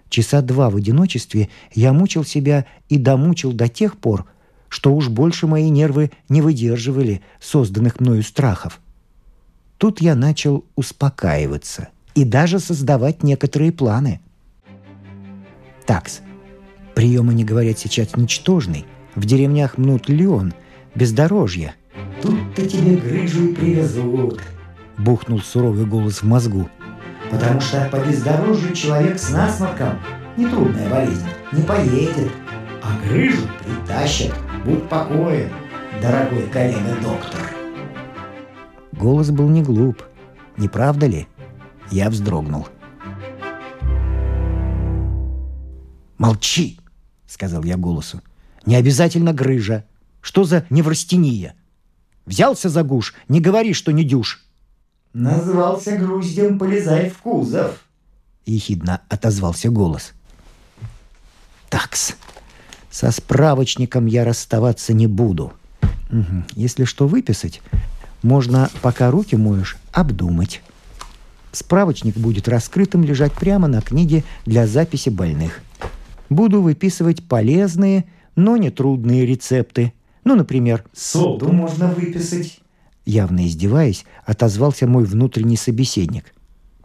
Часа 0.09 0.41
два 0.41 0.69
в 0.69 0.75
одиночестве 0.75 1.47
я 1.73 1.93
мучил 1.93 2.25
себя 2.25 2.65
и 2.89 2.97
домучил 2.97 3.53
до 3.53 3.69
тех 3.69 3.97
пор, 3.97 4.25
что 4.71 4.95
уж 4.95 5.09
больше 5.09 5.47
мои 5.47 5.69
нервы 5.69 6.11
не 6.29 6.41
выдерживали 6.41 7.21
созданных 7.41 7.99
мною 7.99 8.23
страхов. 8.23 8.79
Тут 9.77 9.99
я 9.99 10.15
начал 10.15 10.63
успокаиваться 10.75 11.89
и 12.15 12.23
даже 12.23 12.57
создавать 12.59 13.21
некоторые 13.21 13.73
планы. 13.73 14.21
Такс. 15.85 16.21
Прием, 16.95 17.29
они 17.29 17.43
говорят, 17.43 17.79
сейчас 17.79 18.15
ничтожный. 18.15 18.85
В 19.13 19.25
деревнях 19.25 19.77
мнут 19.77 20.07
лен, 20.07 20.53
бездорожье. 20.95 21.73
Тут-то 22.21 22.65
тебе 22.65 22.95
грыжу 22.95 23.49
и 23.49 23.53
привезут, 23.53 24.39
бухнул 24.97 25.41
суровый 25.41 25.85
голос 25.85 26.21
в 26.21 26.23
мозгу. 26.23 26.69
Потому 27.29 27.59
что 27.59 27.89
по 27.91 27.97
бездорожью 27.97 28.73
человек 28.73 29.19
с 29.19 29.31
насморком– 29.31 29.99
нетрудная 30.37 30.89
болезнь, 30.89 31.27
не 31.51 31.61
поедет, 31.63 32.31
а 32.81 32.97
грыжу 33.05 33.41
притащат– 33.65 34.33
Будь 34.65 34.87
покоен, 34.89 35.49
дорогой 36.01 36.47
коллега-доктор. 36.49 37.55
Голос 38.91 39.31
был 39.31 39.49
не 39.49 39.63
глуп, 39.63 40.03
не 40.55 40.67
правда 40.67 41.07
ли? 41.07 41.27
Я 41.89 42.11
вздрогнул. 42.11 42.67
«Молчи!»— 46.19 46.79
сказал 47.27 47.63
я 47.63 47.75
голосу. 47.75 48.21
«Не 48.67 48.75
обязательно 48.75 49.33
грыжа. 49.33 49.85
Что 50.21 50.43
за 50.43 50.67
неврастения? 50.69 51.55
Взялся 52.27 52.69
за 52.69 52.83
гуш, 52.83 53.15
не 53.27 53.41
говори, 53.41 53.73
что 53.73 53.91
не 53.91 54.03
дюш!» 54.03 54.45
«Назвался 55.13 55.97
груздем, 55.97 56.59
полезай 56.59 57.09
в 57.09 57.17
кузов!»— 57.17 57.83
ехидно 58.45 59.01
отозвался 59.09 59.71
голос. 59.71 60.11
«Такс!» 61.69 62.15
Со 62.91 63.09
справочником 63.11 64.05
я 64.05 64.25
расставаться 64.25 64.93
не 64.93 65.07
буду. 65.07 65.53
Угу. 66.11 66.43
Если 66.55 66.83
что 66.83 67.07
выписать, 67.07 67.61
можно, 68.21 68.69
пока 68.81 69.09
руки 69.09 69.35
моешь, 69.35 69.77
обдумать. 69.93 70.61
Справочник 71.53 72.17
будет 72.17 72.49
раскрытым 72.49 73.03
лежать 73.03 73.31
прямо 73.33 73.67
на 73.67 73.81
книге 73.81 74.23
для 74.45 74.67
записи 74.67 75.09
больных. 75.09 75.61
Буду 76.29 76.61
выписывать 76.61 77.23
полезные, 77.23 78.05
но 78.35 78.57
не 78.57 78.69
трудные 78.69 79.25
рецепты. 79.25 79.93
Ну, 80.25 80.35
например, 80.35 80.83
соду 80.93 81.51
можно 81.51 81.87
выписать. 81.87 82.59
Явно 83.05 83.47
издеваясь, 83.47 84.05
отозвался 84.25 84.85
мой 84.85 85.05
внутренний 85.05 85.57
собеседник. 85.57 86.33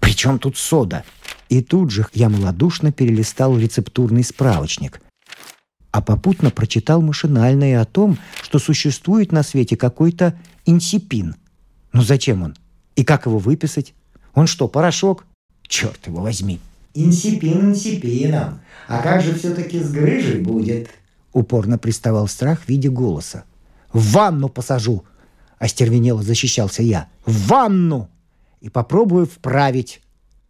«При 0.01 0.13
чем 0.15 0.39
тут 0.39 0.57
сода?» 0.57 1.05
И 1.49 1.63
тут 1.63 1.91
же 1.91 2.07
я 2.13 2.29
малодушно 2.29 2.91
перелистал 2.93 3.57
рецептурный 3.59 4.25
справочник 4.25 5.01
а 5.97 6.03
попутно 6.03 6.51
прочитал 6.51 7.01
машинально 7.01 7.71
и 7.71 7.73
о 7.73 7.87
том, 7.87 8.19
что 8.43 8.59
существует 8.59 9.33
на 9.33 9.43
свете 9.43 9.79
какой-то 9.79 10.39
инсипин. 10.67 11.37
Ну 11.95 12.03
зачем 12.03 12.43
он? 12.43 12.55
И 12.97 13.03
как 13.03 13.25
его 13.25 13.39
выписать? 13.39 13.95
Он 14.35 14.47
что, 14.47 14.69
порошок? 14.69 15.25
Черт 15.67 16.07
его 16.07 16.21
возьми. 16.21 16.61
Инсипин 16.93 17.71
инсипином. 17.71 18.61
А 18.89 19.01
как 19.01 19.23
же 19.23 19.35
все-таки 19.37 19.83
с 19.83 19.91
грыжей 19.91 20.43
будет? 20.43 20.91
Упорно 21.33 21.79
приставал 21.79 22.29
страх 22.29 22.61
в 22.61 22.69
виде 22.69 22.91
голоса. 22.91 23.45
В 23.91 24.13
ванну 24.13 24.51
посажу! 24.51 25.03
Остервенело 25.59 26.23
защищался 26.23 26.83
я. 26.83 27.09
В 27.25 27.47
ванну! 27.47 28.11
И 28.61 28.69
попробую 28.69 29.25
вправить. 29.25 30.03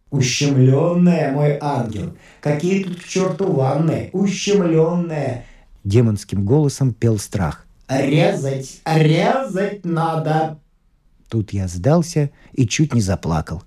«Ущемленная, 0.09 1.33
мой 1.33 1.57
ангел! 1.59 2.15
Какие 2.41 2.83
тут 2.83 3.01
к 3.01 3.07
черту 3.07 3.51
ванны! 3.51 4.09
Ущемленная!» 4.13 5.45
Демонским 5.83 6.45
голосом 6.45 6.93
пел 6.93 7.17
страх. 7.17 7.65
«Резать! 7.89 8.81
Резать 8.85 9.85
надо!» 9.85 10.59
Тут 11.29 11.51
я 11.51 11.67
сдался 11.67 12.31
и 12.53 12.67
чуть 12.67 12.93
не 12.93 13.01
заплакал. 13.01 13.63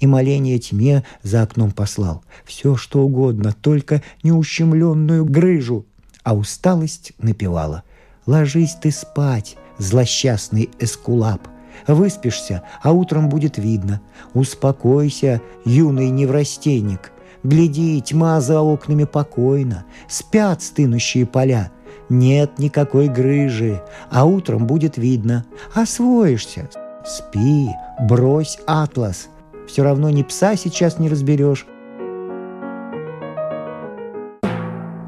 И 0.00 0.06
моление 0.06 0.58
тьме 0.58 1.04
за 1.22 1.42
окном 1.42 1.70
послал. 1.70 2.24
Все, 2.44 2.76
что 2.76 3.00
угодно, 3.02 3.52
только 3.52 4.02
неущемленную 4.22 5.24
грыжу. 5.24 5.86
А 6.22 6.34
усталость 6.34 7.12
напевала. 7.18 7.82
«Ложись 8.26 8.74
ты 8.74 8.90
спать, 8.90 9.56
злосчастный 9.78 10.70
эскулап! 10.78 11.48
Выспишься, 11.86 12.62
а 12.82 12.92
утром 12.92 13.28
будет 13.28 13.58
видно. 13.58 14.00
Успокойся, 14.32 15.40
юный 15.64 16.10
неврастенник. 16.10 17.12
Гляди, 17.42 18.00
тьма 18.00 18.40
за 18.40 18.60
окнами 18.60 19.04
покойно. 19.04 19.84
Спят 20.08 20.62
стынущие 20.62 21.26
поля. 21.26 21.70
Нет 22.08 22.58
никакой 22.58 23.08
грыжи, 23.08 23.82
а 24.10 24.24
утром 24.24 24.66
будет 24.66 24.96
видно. 24.96 25.44
Освоишься. 25.74 26.70
Спи, 27.04 27.68
брось 28.00 28.58
атлас. 28.66 29.28
Все 29.68 29.82
равно 29.82 30.10
ни 30.10 30.22
пса 30.22 30.56
сейчас 30.56 30.98
не 30.98 31.08
разберешь. 31.08 31.66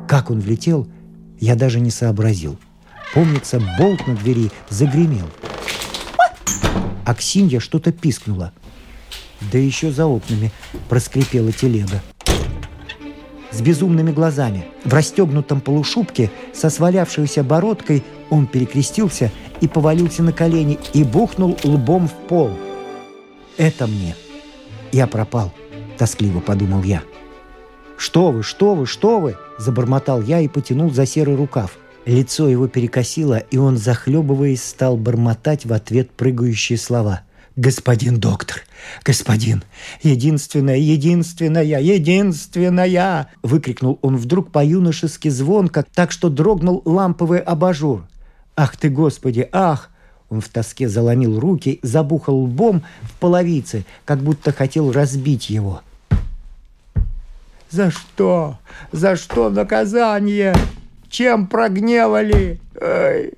Как 0.06 0.30
он 0.30 0.40
влетел, 0.40 0.86
я 1.40 1.54
даже 1.56 1.80
не 1.80 1.90
сообразил. 1.90 2.56
Помнится, 3.14 3.60
болт 3.78 4.06
на 4.06 4.14
двери 4.14 4.50
загремел– 4.68 5.26
Аксинья 7.06 7.60
что-то 7.60 7.92
пискнула. 7.92 8.52
Да 9.52 9.58
еще 9.58 9.92
за 9.92 10.06
окнами 10.06 10.50
проскрипела 10.88 11.52
телега. 11.52 12.02
С 13.52 13.60
безумными 13.60 14.10
глазами, 14.10 14.66
в 14.84 14.92
расстегнутом 14.92 15.60
полушубке, 15.60 16.32
со 16.52 16.68
свалявшейся 16.68 17.44
бородкой, 17.44 18.02
он 18.28 18.48
перекрестился 18.48 19.30
и 19.60 19.68
повалился 19.68 20.24
на 20.24 20.32
колени 20.32 20.80
и 20.94 21.04
бухнул 21.04 21.56
лбом 21.62 22.08
в 22.08 22.12
пол. 22.12 22.50
«Это 23.56 23.86
мне. 23.86 24.16
Я 24.90 25.06
пропал»,— 25.06 25.52
тоскливо 25.98 26.40
подумал 26.40 26.82
я. 26.82 27.04
«Что 27.96 28.32
вы, 28.32 28.42
что 28.42 28.74
вы, 28.74 28.84
что 28.84 29.20
вы!»– 29.20 29.36
забормотал 29.58 30.20
я 30.22 30.40
и 30.40 30.48
потянул 30.48 30.90
за 30.90 31.06
серый 31.06 31.36
рукав– 31.36 31.78
Лицо 32.06 32.48
его 32.48 32.68
перекосило, 32.68 33.38
и 33.38 33.58
он, 33.58 33.76
захлебываясь, 33.76 34.62
стал 34.62 34.96
бормотать 34.96 35.66
в 35.66 35.72
ответ 35.72 36.08
прыгающие 36.12 36.78
слова. 36.78 37.22
«Господин 37.56 38.20
доктор! 38.20 38.62
Господин! 39.04 39.64
Единственная, 40.02 40.76
единственная, 40.76 41.64
единственная!» 41.64 43.28
Выкрикнул 43.42 43.98
он 44.02 44.18
вдруг 44.18 44.52
по-юношески 44.52 45.28
звонко, 45.28 45.84
так 45.94 46.12
что 46.12 46.28
дрогнул 46.28 46.80
ламповый 46.84 47.40
абажур. 47.40 48.06
«Ах 48.54 48.76
ты, 48.76 48.88
Господи, 48.88 49.48
ах!» 49.50 49.90
Он 50.28 50.40
в 50.40 50.48
тоске 50.48 50.88
заломил 50.88 51.40
руки, 51.40 51.80
забухал 51.82 52.36
лбом 52.36 52.84
в 53.02 53.14
половице, 53.14 53.84
как 54.04 54.20
будто 54.20 54.52
хотел 54.52 54.92
разбить 54.92 55.50
его. 55.50 55.80
«За 57.70 57.90
что? 57.90 58.58
За 58.92 59.16
что 59.16 59.50
наказание?» 59.50 60.54
Чем 61.16 61.46
прогневали? 61.46 62.60
Ай. 62.78 63.32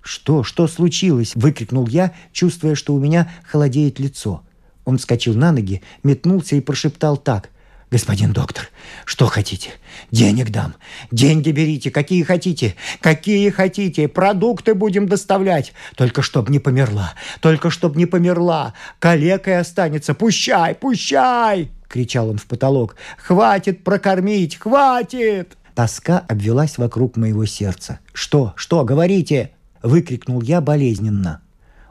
«Что? 0.00 0.42
Что 0.42 0.66
случилось?»– 0.66 1.32
выкрикнул 1.34 1.86
я, 1.86 2.14
чувствуя, 2.32 2.74
что 2.74 2.94
у 2.94 2.98
меня 2.98 3.30
холодеет 3.44 4.00
лицо. 4.00 4.42
Он 4.86 4.96
вскочил 4.96 5.34
на 5.34 5.52
ноги, 5.52 5.82
метнулся 6.02 6.56
и 6.56 6.62
прошептал 6.62 7.18
так. 7.18 7.50
«Господин 7.90 8.32
доктор, 8.32 8.70
что 9.04 9.26
хотите? 9.26 9.72
Денег 10.10 10.48
дам. 10.48 10.76
Деньги 11.10 11.50
берите, 11.50 11.90
какие 11.90 12.22
хотите. 12.22 12.74
Какие 13.02 13.50
хотите. 13.50 14.08
Продукты 14.08 14.72
будем 14.72 15.06
доставлять. 15.06 15.74
Только 15.96 16.22
чтоб 16.22 16.48
не 16.48 16.58
померла. 16.58 17.12
Только 17.42 17.68
чтоб 17.68 17.96
не 17.96 18.06
померла. 18.06 18.72
Калекой 18.98 19.58
останется. 19.58 20.14
Пущай, 20.14 20.74
пущай!»– 20.74 21.70
кричал 21.90 22.30
он 22.30 22.38
в 22.38 22.46
потолок. 22.46 22.96
«Хватит 23.18 23.84
прокормить! 23.84 24.56
Хватит!» 24.56 25.58
Тоска 25.80 26.18
обвелась 26.18 26.76
вокруг 26.76 27.16
моего 27.16 27.46
сердца. 27.46 28.00
«Что? 28.12 28.52
Что? 28.54 28.84
Говорите!»– 28.84 29.52
выкрикнул 29.82 30.42
я 30.42 30.60
болезненно. 30.60 31.40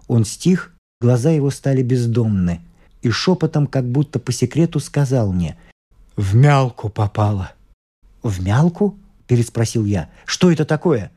Он 0.08 0.26
стих, 0.26 0.76
глаза 1.02 1.32
его 1.32 1.50
стали 1.50 1.82
бездомны, 1.82 2.62
и 3.02 3.10
шепотом, 3.10 3.66
как 3.66 3.90
будто 3.90 4.20
по 4.20 4.32
секрету, 4.32 4.80
сказал 4.80 5.34
мне 5.34 5.58
«В 6.16 6.36
мялку 6.36 6.90
попала». 6.90 7.54
«В 8.22 8.44
мялку?»– 8.44 8.96
переспросил 9.28 9.86
я. 9.86 10.12
«Что 10.26 10.52
это 10.52 10.66
такое?» 10.66 11.12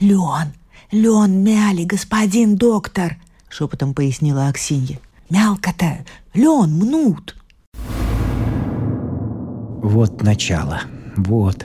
«Лен, 0.00 0.52
лен 0.90 1.44
мяли, 1.44 1.84
господин 1.84 2.56
доктор»,– 2.56 3.18
шепотом 3.48 3.94
пояснила 3.94 4.48
Аксинья. 4.48 4.98
«Мялка-то, 5.28 6.04
лен 6.34 6.72
мнут». 6.72 7.36
Вот 9.80 10.24
начало. 10.24 10.80
Вот. 11.16 11.64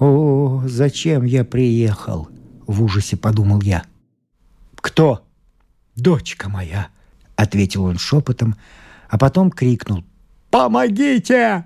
«О, 0.00 0.62
зачем 0.66 1.24
я 1.24 1.44
приехал?»— 1.44 2.28
в 2.66 2.82
ужасе 2.82 3.16
подумал 3.16 3.60
я. 3.60 3.84
«Кто?» 4.76 5.24
«Дочка 5.96 6.48
моя»,— 6.48 6.88
ответил 7.36 7.84
он 7.84 7.98
шепотом, 7.98 8.56
а 9.08 9.18
потом 9.18 9.50
крикнул 9.50 10.04
«Помогите!» 10.50 11.64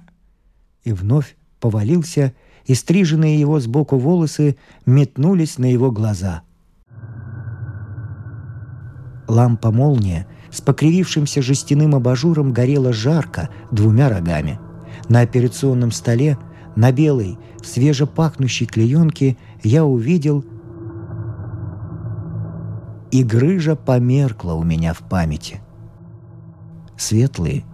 И 0.85 0.93
вновь 0.93 1.37
повалился, 1.61 2.35
и 2.67 2.75
стриженные 2.75 3.41
его 3.41 3.61
сбоку 3.61 3.97
волосы 3.97 4.57
метнулись 4.85 5.59
на 5.59 5.73
его 5.73 5.91
глаза. 5.91 6.43
Лампа-молния 9.27 10.27
с 10.51 10.61
покривившимся 10.61 11.43
жестяным 11.43 11.95
абажуром 11.95 12.53
горела 12.53 12.93
жарко 12.93 13.51
двумя 13.71 14.09
рогами. 14.09 14.59
На 15.09 15.21
операционном 15.21 15.93
столе, 15.93 16.39
на 16.77 16.93
белой, 16.93 17.39
свежепахнущей 17.63 18.67
клеенке 18.67 19.37
я 19.63 19.85
увидел 19.85 20.45
и 23.11 23.23
грыжа 23.23 23.75
померкла 23.77 24.53
у 24.53 24.63
меня 24.63 24.93
в 24.93 24.99
памяти. 24.99 25.61
Светлые, 26.97 27.65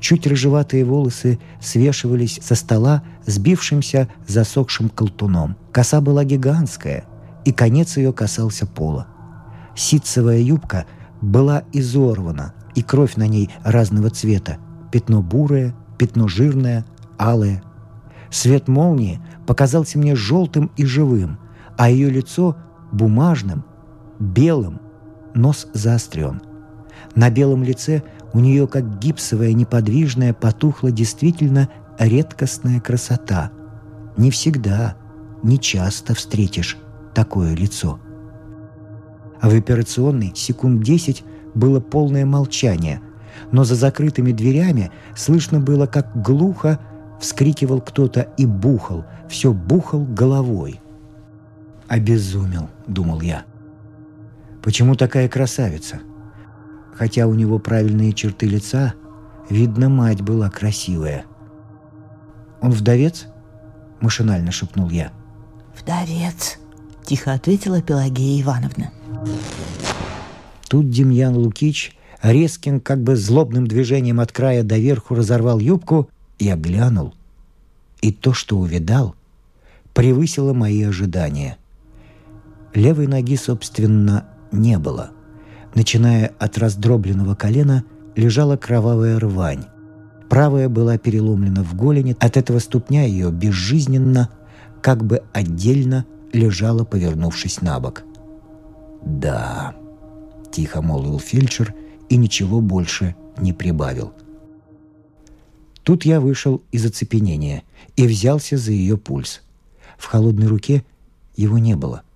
чуть 0.00 0.26
рыжеватые 0.26 0.84
волосы 0.84 1.38
свешивались 1.60 2.38
со 2.42 2.54
стола 2.54 3.02
сбившимся 3.24 4.08
засохшим 4.26 4.88
колтуном. 4.88 5.56
Коса 5.70 6.00
была 6.00 6.24
гигантская, 6.24 7.04
и 7.44 7.52
конец 7.52 7.96
ее 7.96 8.12
касался 8.12 8.66
пола. 8.66 9.06
Ситцевая 9.74 10.40
юбка 10.40 10.86
была 11.20 11.64
изорвана, 11.72 12.54
и 12.74 12.82
кровь 12.82 13.16
на 13.16 13.26
ней 13.26 13.50
разного 13.62 14.10
цвета. 14.10 14.58
Пятно 14.90 15.22
бурое, 15.22 15.74
пятно 15.98 16.28
жирное, 16.28 16.84
алое. 17.18 17.62
Свет 18.32 18.66
молнии 18.66 19.20
показался 19.46 19.98
мне 19.98 20.16
желтым 20.16 20.72
и 20.78 20.86
живым, 20.86 21.38
а 21.76 21.90
ее 21.90 22.08
лицо 22.08 22.56
бумажным, 22.90 23.62
белым, 24.18 24.80
нос 25.34 25.68
заострен. 25.74 26.40
На 27.14 27.28
белом 27.28 27.62
лице 27.62 28.02
у 28.32 28.40
нее, 28.40 28.66
как 28.66 28.98
гипсовая, 28.98 29.52
неподвижная, 29.52 30.32
потухла 30.32 30.90
действительно 30.90 31.68
редкостная 31.98 32.80
красота. 32.80 33.52
Не 34.16 34.30
всегда, 34.30 34.96
не 35.42 35.58
часто 35.58 36.14
встретишь 36.14 36.78
такое 37.14 37.54
лицо. 37.54 38.00
А 39.42 39.50
в 39.50 39.54
операционной 39.54 40.32
секунд 40.34 40.82
десять 40.82 41.22
было 41.54 41.80
полное 41.80 42.24
молчание, 42.24 43.02
но 43.50 43.64
за 43.64 43.74
закрытыми 43.74 44.32
дверями 44.32 44.90
слышно 45.14 45.60
было, 45.60 45.84
как 45.86 46.22
глухо 46.22 46.78
вскрикивал 47.22 47.80
кто-то 47.80 48.28
и 48.36 48.44
бухал, 48.44 49.04
все 49.28 49.52
бухал 49.52 50.04
головой. 50.04 50.80
«Обезумел»,— 51.88 52.68
думал 52.86 53.20
я. 53.20 53.44
«Почему 54.62 54.96
такая 54.96 55.28
красавица?» 55.28 56.00
Хотя 56.94 57.26
у 57.26 57.34
него 57.34 57.58
правильные 57.58 58.12
черты 58.12 58.46
лица, 58.46 58.94
видно, 59.48 59.88
мать 59.88 60.20
была 60.20 60.50
красивая. 60.50 61.24
«Он 62.60 62.70
вдовец?»— 62.70 63.26
машинально 64.00 64.52
шепнул 64.52 64.90
я. 64.90 65.10
«Вдовец»,— 65.80 66.58
тихо 67.04 67.32
ответила 67.32 67.80
Пелагея 67.80 68.42
Ивановна. 68.42 68.90
Тут 70.68 70.90
Демьян 70.90 71.36
Лукич 71.36 71.96
резким, 72.22 72.80
как 72.80 73.02
бы 73.02 73.16
злобным 73.16 73.66
движением 73.66 74.20
от 74.20 74.32
края 74.32 74.62
до 74.62 74.78
верху 74.78 75.14
разорвал 75.14 75.58
юбку 75.58 76.10
и 76.42 76.48
оглянул. 76.48 77.14
И 78.00 78.10
то, 78.10 78.32
что 78.32 78.58
увидал, 78.58 79.14
превысило 79.94 80.52
мои 80.52 80.82
ожидания. 80.82 81.56
Левой 82.74 83.06
ноги, 83.06 83.36
собственно, 83.36 84.24
не 84.50 84.76
было. 84.78 85.12
Начиная 85.76 86.32
от 86.40 86.58
раздробленного 86.58 87.36
колена, 87.36 87.84
лежала 88.16 88.56
кровавая 88.56 89.20
рвань. 89.20 89.66
Правая 90.28 90.68
была 90.68 90.98
переломлена 90.98 91.62
в 91.62 91.76
голени, 91.76 92.16
от 92.18 92.36
этого 92.36 92.58
ступня 92.58 93.04
ее 93.04 93.30
безжизненно, 93.30 94.28
как 94.80 95.04
бы 95.04 95.22
отдельно 95.32 96.06
лежала, 96.32 96.84
повернувшись 96.84 97.60
на 97.60 97.78
бок. 97.78 98.02
«Да»,— 99.04 99.76
тихо 100.50 100.82
молвил 100.82 101.20
фельдшер 101.20 101.72
и 102.08 102.16
ничего 102.16 102.60
больше 102.60 103.14
не 103.38 103.52
прибавил. 103.52 104.12
Тут 105.82 106.04
я 106.04 106.20
вышел 106.20 106.62
из 106.70 106.86
оцепенения 106.86 107.62
и 107.96 108.06
взялся 108.06 108.56
за 108.56 108.72
ее 108.72 108.96
пульс. 108.96 109.42
В 109.98 110.06
холодной 110.06 110.46
руке 110.46 110.84
его 111.36 111.58
не 111.58 111.74
было— 111.76 112.02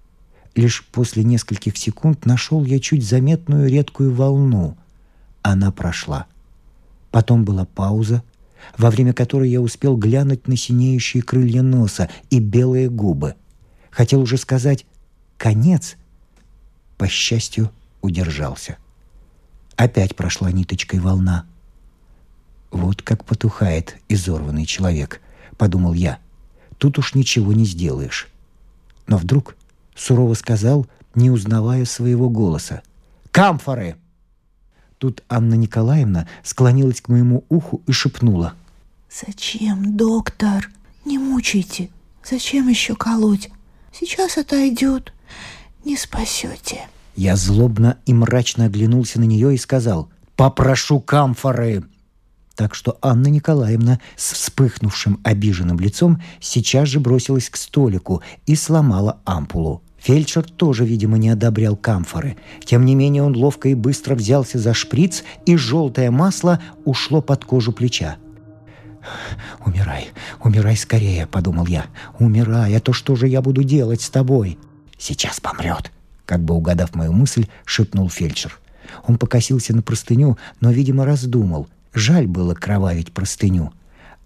Лишь 0.57 0.87
после 0.87 1.23
нескольких 1.23 1.77
секунд 1.77 2.25
нашел 2.25 2.65
я 2.65 2.81
чуть 2.81 3.05
заметную 3.05 3.69
редкую 3.69 4.15
волну. 4.15 4.77
Она 5.43 5.71
прошла. 5.71 6.27
Потом 7.11 7.45
была 7.45 7.67
пауза, 7.67 8.23
во 8.79 8.91
время 8.91 9.13
которой 9.13 9.51
я 9.51 9.61
успел 9.61 9.99
глянуть 9.99 10.49
на 10.49 10.57
синеющие 10.57 11.23
крылья 11.23 11.61
носа 11.61 12.09
и 12.31 12.41
белые 12.41 12.89
губы. 12.89 13.35
Хотел 13.91 14.23
уже 14.23 14.39
сказать 14.39 14.87
«конец», 15.37 15.97
по 16.97 17.07
счастью, 17.07 17.71
удержался. 18.01 18.79
Опять 19.77 20.17
прошла 20.17 20.51
ниточкой 20.51 21.01
волна. 21.01 21.45
«Вот 22.77 23.01
как 23.01 23.25
потухает 23.25 23.97
изорванный 24.11 24.67
человек»,— 24.67 25.23
подумал 25.57 25.95
я. 25.95 26.19
«Тут 26.77 26.99
уж 26.99 27.15
ничего 27.15 27.55
не 27.55 27.65
сделаешь». 27.65 28.29
Но 29.07 29.17
вдруг 29.17 29.57
сурово 29.95 30.35
сказал, 30.35 30.87
не 31.15 31.31
узнавая 31.31 31.87
своего 31.87 32.29
голоса. 32.29 32.83
«Камфоры!» 33.31 33.97
Тут 34.99 35.25
Анна 35.31 35.55
Николаевна 35.55 36.29
склонилась 36.43 37.01
к 37.01 37.09
моему 37.09 37.45
уху 37.49 37.81
и 37.87 37.93
шепнула. 37.93 38.53
«Зачем, 39.11 39.97
доктор? 39.97 40.71
Не 41.07 41.17
мучайте. 41.19 41.89
Зачем 42.29 42.69
еще 42.69 42.95
колоть? 42.95 43.49
Сейчас 43.91 44.37
отойдет. 44.37 45.15
Не 45.83 45.97
спасете». 45.97 46.89
Я 47.15 47.37
злобно 47.37 47.97
и 48.05 48.13
мрачно 48.13 48.67
оглянулся 48.67 49.19
на 49.19 49.25
нее 49.25 49.55
и 49.55 49.59
сказал 49.59 50.11
«Попрошу 50.37 51.01
камфоры!» 51.01 51.83
Так 52.57 52.75
что 52.75 52.97
Анна 53.03 53.27
Николаевна 53.29 54.01
с 54.17 54.33
вспыхнувшим 54.33 55.21
обиженным 55.23 55.79
лицом 55.79 56.23
сейчас 56.41 56.89
же 56.89 57.01
бросилась 57.01 57.51
к 57.51 57.57
столику 57.57 58.23
и 58.47 58.57
сломала 58.57 59.21
ампулу. 59.27 59.83
Фельдшер 59.99 60.45
тоже, 60.45 60.87
видимо, 60.87 61.19
не 61.19 61.29
одобрял 61.29 61.77
камфоры. 61.77 62.37
Тем 62.65 62.85
не 62.87 62.95
менее 62.95 63.23
он 63.23 63.37
ловко 63.37 63.69
и 63.69 63.75
быстро 63.75 64.15
взялся 64.15 64.59
за 64.59 64.73
шприц, 64.73 65.23
и 65.45 65.57
желтое 65.57 66.11
масло 66.11 66.61
ушло 66.85 67.21
под 67.21 67.45
кожу 67.45 67.73
плеча. 67.73 68.17
«Умирай, 69.65 70.09
умирай 70.43 70.77
скорее»,— 70.77 71.27
подумал 71.31 71.67
я. 71.67 71.87
«Умирай, 72.19 72.75
а 72.75 72.81
то 72.81 72.93
что 72.93 73.17
же 73.17 73.29
я 73.29 73.43
буду 73.43 73.65
делать 73.65 74.01
с 74.01 74.11
тобой?» 74.11 74.59
«Сейчас 74.97 75.41
помрет»,— 75.41 75.93
как 76.25 76.41
бы 76.41 76.55
угадав 76.55 76.95
мою 76.95 77.13
мысль, 77.13 77.47
шепнул 77.65 78.09
фельдшер. 78.09 78.59
Он 79.07 79.19
покосился 79.19 79.75
на 79.75 79.83
простыню, 79.83 80.39
но, 80.61 80.71
видимо, 80.71 81.05
раздумал. 81.05 81.69
Жаль 81.97 82.27
было 82.27 82.53
кровавить 82.55 83.11
простыню. 83.11 83.73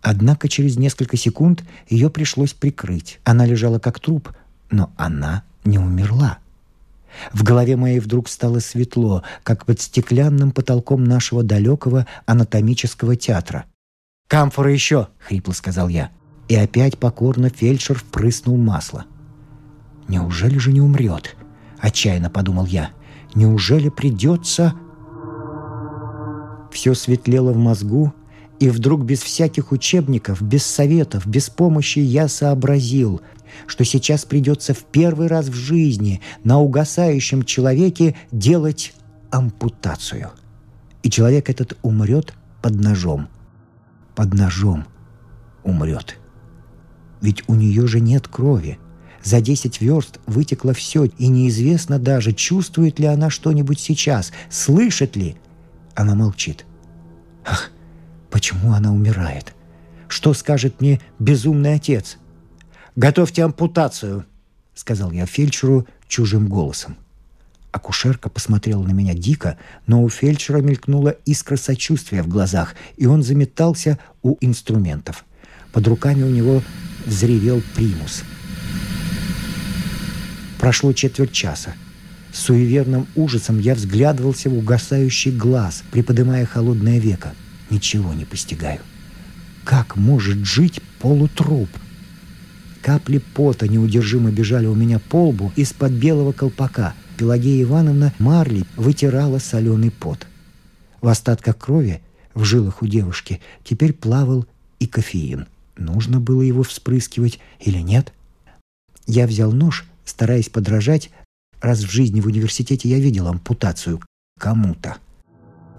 Однако 0.03 0.49
через 0.49 0.77
несколько 0.77 1.17
секунд 1.17 1.63
ее 1.89 2.11
пришлось 2.11 2.53
прикрыть. 2.53 3.21
Она 3.23 3.47
лежала 3.47 3.79
как 3.79 4.01
труп, 4.01 4.31
но 4.73 4.91
она 4.97 5.45
не 5.65 5.79
умерла. 5.79 6.39
В 7.33 7.45
голове 7.45 7.77
моей 7.77 8.01
вдруг 8.01 8.29
стало 8.29 8.59
светло, 8.59 9.23
как 9.45 9.67
под 9.67 9.81
стеклянным 9.81 10.51
потолком 10.51 11.05
нашего 11.05 11.45
далекого 11.45 12.09
анатомического 12.27 13.15
театра. 13.15 13.67
«Камфора 14.27 14.73
еще!»— 14.73 15.07
хрипло 15.21 15.53
сказал 15.53 15.89
я. 15.89 16.11
И 16.49 16.57
опять 16.57 16.99
покорно 16.99 17.51
фельдшер 17.51 17.99
впрыснул 17.99 18.57
масло. 18.57 19.05
«Неужели 20.09 20.59
же 20.59 20.73
не 20.73 20.81
умрет?»— 20.81 21.37
отчаянно 21.79 22.31
подумал 22.31 22.67
я. 22.67 22.91
«Неужели 23.37 23.91
придется...» 23.91 24.75
Все 26.71 26.95
светлело 26.95 27.53
в 27.53 27.57
мозгу, 27.57 28.13
и 28.59 28.69
вдруг 28.69 29.03
без 29.05 29.23
всяких 29.23 29.73
учебников, 29.73 30.43
без 30.43 30.65
советов, 30.65 31.27
без 31.27 31.49
помощи 31.49 31.99
я 31.99 32.29
сообразил, 32.29 33.23
что 33.67 33.85
сейчас 33.85 34.25
придется 34.25 34.75
в 34.75 34.85
первый 34.85 35.27
раз 35.27 35.47
в 35.47 35.55
жизни 35.55 36.21
на 36.45 36.61
угасающем 36.61 37.45
человеке 37.45 38.17
делать 38.31 38.93
ампутацию. 39.31 40.31
И 41.03 41.11
человек 41.11 41.49
этот 41.49 41.79
умрет 41.83 42.35
под 42.61 42.75
ножом. 42.75 43.29
Под 44.15 44.35
ножом 44.35 44.85
умрет. 45.65 46.19
Ведь 47.23 47.43
у 47.49 47.55
нее 47.55 47.87
же 47.87 48.01
нет 48.01 48.29
крови. 48.29 48.79
За 49.23 49.41
десять 49.41 49.81
верст 49.81 50.19
вытекло 50.27 50.73
все, 50.73 51.05
и 51.05 51.29
неизвестно 51.29 51.99
даже, 51.99 52.33
чувствует 52.33 52.99
ли 52.99 53.07
она 53.07 53.29
что-нибудь 53.29 53.79
сейчас, 53.79 54.33
слышит 54.49 55.17
ли. 55.17 55.37
Она 56.01 56.15
молчит. 56.15 56.65
Ах, 57.45 57.71
почему 58.31 58.73
она 58.73 58.91
умирает? 58.91 59.53
Что 60.09 60.33
скажет 60.33 60.81
мне 60.81 60.99
безумный 61.19 61.75
отец? 61.75 62.17
«Готовьте 62.97 63.45
ампутацию»,— 63.45 64.25
сказал 64.75 65.11
я 65.11 65.27
фельдшеру 65.27 65.87
чужим 66.09 66.49
голосом. 66.49 66.97
Акушерка 67.71 68.31
посмотрела 68.31 68.83
на 68.83 68.93
меня 68.93 69.13
дико, 69.13 69.59
но 69.87 70.03
у 70.03 70.09
фельдшера 70.09 70.63
мелькнула 70.63 71.11
искра 71.27 71.57
сочувствия 71.57 72.23
в 72.23 72.29
глазах, 72.29 72.77
и 72.97 73.05
он 73.05 73.23
заметался 73.23 73.99
у 74.23 74.39
инструментов. 74.41 75.27
Под 75.71 75.87
руками 75.87 76.23
у 76.23 76.31
него 76.31 76.63
взревел 77.05 77.61
примус. 77.77 78.25
Прошло 80.59 80.95
четверть 80.95 81.33
часа. 81.33 81.75
С 82.33 82.41
суеверным 82.41 83.07
ужасом 83.17 83.59
я 83.59 83.75
взглядывался 83.75 84.51
в 84.51 84.57
угасающий 84.57 85.33
глаз, 85.33 85.83
приподнимая 85.91 86.47
холодное 86.47 86.99
веко. 86.99 87.35
Ничего 87.71 88.13
не 88.15 88.25
постигаю. 88.25 88.81
Как 89.65 89.97
может 89.97 90.45
жить 90.45 90.81
полутруп? 91.01 91.69
Капли 92.83 93.19
пота 93.19 93.69
неудержимо 93.69 94.31
бежали 94.31 94.67
у 94.67 94.75
меня 94.75 94.99
по 94.99 95.29
лбу 95.29 95.53
из-под 95.57 95.93
белого 95.93 96.33
колпака. 96.33 96.95
Пелагея 97.19 97.63
Ивановна 97.65 98.15
Марли 98.19 98.65
вытирала 98.77 99.39
соленый 99.39 99.91
пот. 99.91 100.27
В 101.03 101.09
остатках 101.09 101.59
крови 101.59 102.01
в 102.35 102.45
жилах 102.45 102.83
у 102.83 102.87
девушки 102.87 103.41
теперь 103.65 103.93
плавал 103.93 104.47
и 104.79 104.87
кофеин. 104.87 105.47
Нужно 105.77 106.21
было 106.21 106.43
его 106.43 106.63
вспрыскивать 106.63 107.39
или 107.59 107.79
нет? 107.79 108.13
Я 109.07 109.27
взял 109.27 109.53
нож, 109.53 109.85
стараясь 110.05 110.49
подражать, 110.49 111.11
раз 111.61 111.81
в 111.81 111.91
жизни 111.91 112.21
в 112.21 112.27
университете 112.27 112.89
я 112.89 112.99
видел 112.99 113.29
ампутацию 113.29 114.01
кому-то. 114.39 114.97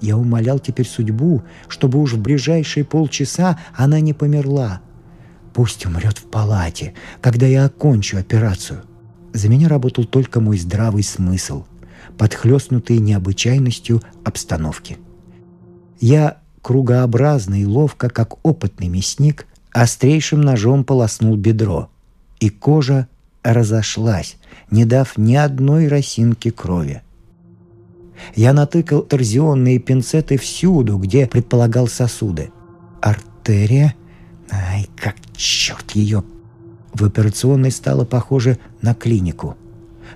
Я 0.01 0.17
умолял 0.17 0.59
теперь 0.59 0.87
судьбу, 0.87 1.43
чтобы 1.67 1.99
уж 1.99 2.13
в 2.13 2.21
ближайшие 2.21 2.83
полчаса 2.83 3.59
она 3.75 3.99
не 3.99 4.13
померла. 4.13 4.81
Пусть 5.53 5.85
умрет 5.85 6.17
в 6.17 6.23
палате, 6.23 6.93
когда 7.21 7.45
я 7.45 7.65
окончу 7.65 8.17
операцию. 8.17 8.83
За 9.33 9.47
меня 9.47 9.69
работал 9.69 10.05
только 10.05 10.39
мой 10.39 10.57
здравый 10.57 11.03
смысл, 11.03 11.65
подхлестнутый 12.17 12.97
необычайностью 12.97 14.01
обстановки. 14.23 14.97
Я 15.99 16.39
кругообразно 16.61 17.61
и 17.61 17.65
ловко, 17.65 18.09
как 18.09 18.45
опытный 18.45 18.87
мясник, 18.87 19.45
острейшим 19.71 20.41
ножом 20.41 20.83
полоснул 20.83 21.35
бедро, 21.35 21.89
и 22.39 22.49
кожа 22.49 23.07
разошлась, 23.43 24.37
не 24.69 24.85
дав 24.85 25.17
ни 25.17 25.35
одной 25.35 25.87
росинки 25.87 26.49
крови. 26.49 27.01
Я 28.35 28.53
натыкал 28.53 29.01
торзионные 29.01 29.79
пинцеты 29.79 30.37
всюду, 30.37 30.97
где 30.97 31.27
предполагал 31.27 31.87
сосуды. 31.87 32.51
Артерия? 33.01 33.95
Ай, 34.51 34.87
как 34.95 35.15
черт 35.35 35.91
ее! 35.91 36.23
В 36.93 37.05
операционной 37.05 37.71
стало 37.71 38.05
похоже 38.05 38.59
на 38.81 38.93
клинику. 38.93 39.55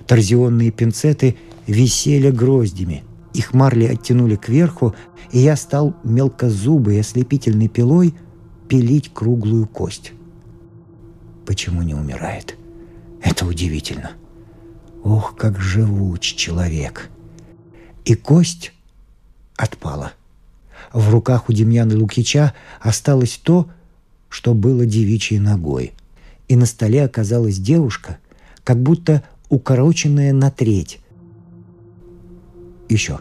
Торзионные 0.08 0.72
пинцеты 0.72 1.38
висели 1.68 2.30
гроздями. 2.32 3.04
Их 3.34 3.54
марли 3.54 3.86
оттянули 3.86 4.36
кверху, 4.36 4.96
и 5.32 5.40
я 5.40 5.56
стал 5.56 5.96
мелкозубой 6.04 7.00
ослепительной 7.00 7.68
пилой 7.68 8.14
пилить 8.68 9.12
круглую 9.14 9.68
кость. 9.68 10.14
Почему 11.46 11.82
не 11.82 11.94
умирает? 11.94 12.56
Это 13.22 13.46
удивительно. 13.46 14.12
Ох, 15.06 15.36
как 15.36 15.60
живуч 15.60 16.34
человек! 16.34 17.12
И 18.06 18.16
кость 18.16 18.74
отпала. 19.56 20.14
В 20.94 21.12
руках 21.12 21.48
у 21.48 21.54
Демьяна 21.54 21.96
Лукича 21.96 22.56
осталось 22.82 23.40
то, 23.42 23.70
что 24.30 24.56
было 24.56 24.84
девичьей 24.88 25.40
ногой. 25.40 25.94
И 26.48 26.56
на 26.56 26.66
столе 26.66 27.04
оказалась 27.04 27.60
девушка, 27.60 28.18
как 28.64 28.82
будто 28.82 29.24
укороченная 29.50 30.34
на 30.34 30.50
треть. 30.50 31.00
Еще, 32.90 33.20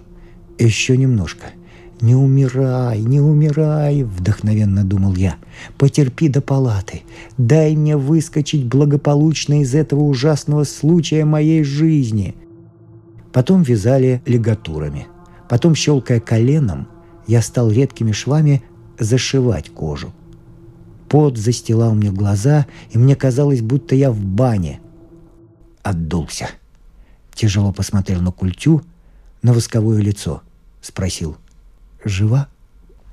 еще 0.59 0.97
немножко— 0.97 1.49
«Не 2.01 2.15
умирай, 2.15 3.01
не 3.01 3.21
умирай!»— 3.21 4.03
вдохновенно 4.05 4.85
думал 4.85 5.15
я. 5.15 5.37
«Потерпи 5.79 6.29
до 6.29 6.41
палаты. 6.41 7.03
Дай 7.39 7.77
мне 7.77 7.97
выскочить 7.97 8.67
благополучно 8.67 9.63
из 9.63 9.75
этого 9.75 10.01
ужасного 10.01 10.65
случая 10.65 11.25
моей 11.25 11.63
жизни». 11.63 12.35
Потом 13.33 13.63
вязали 13.63 14.23
лигатурами. 14.27 15.07
Потом, 15.49 15.75
щелкая 15.75 16.21
коленом, 16.21 16.89
я 17.27 17.43
стал 17.43 17.71
редкими 17.71 18.13
швами 18.13 18.63
зашивать 18.99 19.71
кожу. 19.71 20.13
Пот 21.09 21.37
застилал 21.37 21.95
мне 21.95 22.11
глаза, 22.11 22.67
и 22.91 22.99
мне 22.99 23.15
казалось, 23.17 23.61
будто 23.61 23.95
я 23.95 24.11
в 24.11 24.21
бане. 24.21 24.81
Отдулся. 25.83 26.49
Тяжело 27.35 27.73
посмотрел 27.73 28.21
на 28.21 28.31
культю, 28.31 28.83
на 29.43 29.53
восковое 29.53 30.01
лицо. 30.01 30.43
Спросил— 30.81 31.37
жива?» 32.05 32.49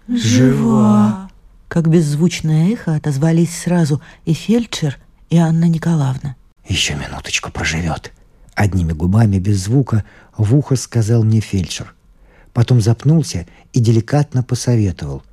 «Жива!» 0.08 1.30
Как 1.68 1.88
беззвучное 1.88 2.70
эхо 2.74 2.96
отозвались 2.96 3.58
сразу 3.58 4.02
и 4.26 4.34
фельдшер, 4.34 4.98
и 5.30 5.38
Анна 5.38 5.66
Николаевна. 5.66 6.36
«Еще 6.68 6.96
минуточку 6.96 7.52
проживет!» 7.52 8.12
Одними 8.56 8.92
губами, 8.92 9.40
без 9.40 9.64
звука, 9.64 10.04
в 10.38 10.54
ухо 10.56 10.76
сказал 10.76 11.24
мне 11.24 11.40
фельдшер. 11.40 11.94
Потом 12.54 12.82
запнулся 12.82 13.48
и 13.72 13.80
деликатно 13.80 14.44
посоветовал. 14.44 15.24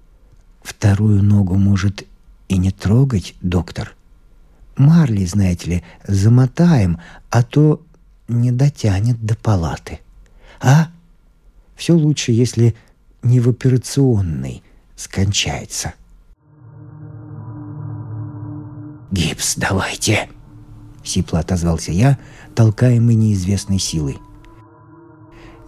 «Вторую 0.62 1.22
ногу, 1.22 1.56
может, 1.56 2.06
и 2.48 2.56
не 2.56 2.70
трогать, 2.70 3.34
доктор? 3.42 3.94
Марли, 4.76 5.24
знаете 5.24 5.70
ли, 5.70 5.84
замотаем, 6.06 6.98
а 7.30 7.42
то 7.42 7.82
не 8.26 8.52
дотянет 8.52 9.24
до 9.24 9.34
палаты. 9.34 10.00
А? 10.60 10.88
Все 11.76 11.94
лучше, 11.94 12.32
если 12.32 12.74
не 13.22 13.40
в 13.40 13.48
операционной 13.48 14.62
скончается. 14.96 15.94
«Гипс 19.10 19.56
давайте!»— 19.56 20.28
сипло 21.02 21.38
отозвался 21.40 21.92
я, 21.92 22.18
толкаемый 22.54 23.14
неизвестной 23.14 23.78
силой. 23.78 24.18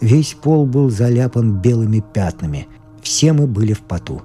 Весь 0.01 0.35
пол 0.35 0.67
был 0.67 0.91
заляпан 0.91 1.59
белыми 1.59 2.01
пятнами. 2.01 2.69
Все 3.03 3.33
мы 3.33 3.47
были 3.47 3.73
в 3.73 3.81
поту. 3.81 4.23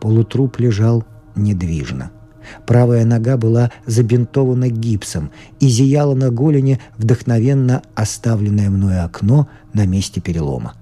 Полутруп 0.00 0.58
лежал 0.58 1.04
недвижно. 1.34 2.10
Правая 2.66 3.04
нога 3.04 3.36
была 3.36 3.70
забинтована 3.86 4.68
гипсом 4.68 5.30
и 5.60 5.68
зияла 5.68 6.14
на 6.14 6.30
голени 6.30 6.80
вдохновенно 6.98 7.82
оставленное 7.94 8.70
мною 8.70 9.04
окно 9.04 9.48
на 9.72 9.86
месте 9.86 10.20
перелома. 10.20 10.74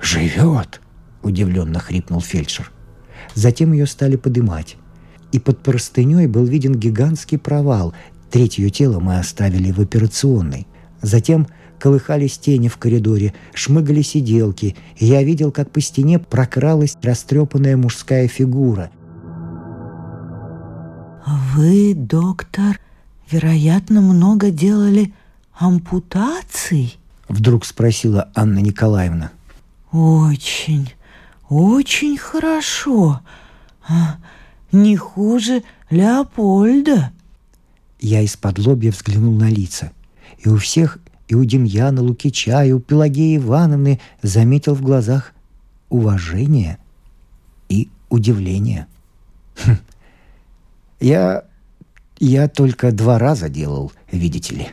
«Живет!»— 0.00 0.80
удивленно 1.22 1.78
хрипнул 1.78 2.20
фельдшер. 2.20 2.70
Затем 3.34 3.72
ее 3.72 3.86
стали 3.86 4.16
подымать. 4.16 4.76
И 5.32 5.38
под 5.38 5.62
простыней 5.62 6.26
был 6.26 6.44
виден 6.44 6.74
гигантский 6.74 7.38
провал. 7.38 7.94
Третье 8.30 8.68
тело 8.70 8.98
мы 8.98 9.18
оставили 9.18 9.70
в 9.70 9.80
операционной. 9.80 10.66
Затем 11.02 11.46
колыхались 11.78 12.38
тени 12.38 12.68
в 12.68 12.76
коридоре, 12.76 13.32
шмыгали 13.54 14.02
сиделки, 14.02 14.76
и 14.96 15.06
я 15.06 15.22
видел, 15.22 15.50
как 15.50 15.70
по 15.70 15.80
стене 15.80 16.18
прокралась 16.18 16.96
растрепанная 17.02 17.76
мужская 17.76 18.28
фигура. 18.28 18.90
«Вы, 21.54 21.94
доктор, 21.94 22.80
вероятно, 23.30 24.00
много 24.00 24.50
делали 24.50 25.12
ампутаций?» 25.58 26.98
Вдруг 27.28 27.64
спросила 27.64 28.30
Анна 28.34 28.58
Николаевна. 28.58 29.30
Очень, 29.92 30.92
очень 31.48 32.16
хорошо. 32.16 33.20
А, 33.88 34.18
не 34.70 34.96
хуже 34.96 35.62
Леопольда. 35.90 37.12
Я 38.00 38.22
из-под 38.22 38.58
лобья 38.58 38.92
взглянул 38.92 39.34
на 39.34 39.48
лица. 39.48 39.92
И 40.38 40.48
у 40.48 40.56
всех, 40.56 40.98
и 41.28 41.34
у 41.34 41.44
Демьяна 41.44 42.02
Лукича, 42.02 42.64
и 42.64 42.72
у 42.72 42.78
Пелагеи 42.78 43.36
Ивановны 43.36 44.00
заметил 44.22 44.74
в 44.74 44.82
глазах 44.82 45.32
уважение 45.88 46.78
и 47.68 47.88
удивление. 48.08 48.86
Хм. 49.56 49.76
Я... 51.00 51.44
я 52.20 52.48
только 52.48 52.92
два 52.92 53.18
раза 53.18 53.48
делал, 53.48 53.92
видите 54.12 54.54
ли. 54.54 54.68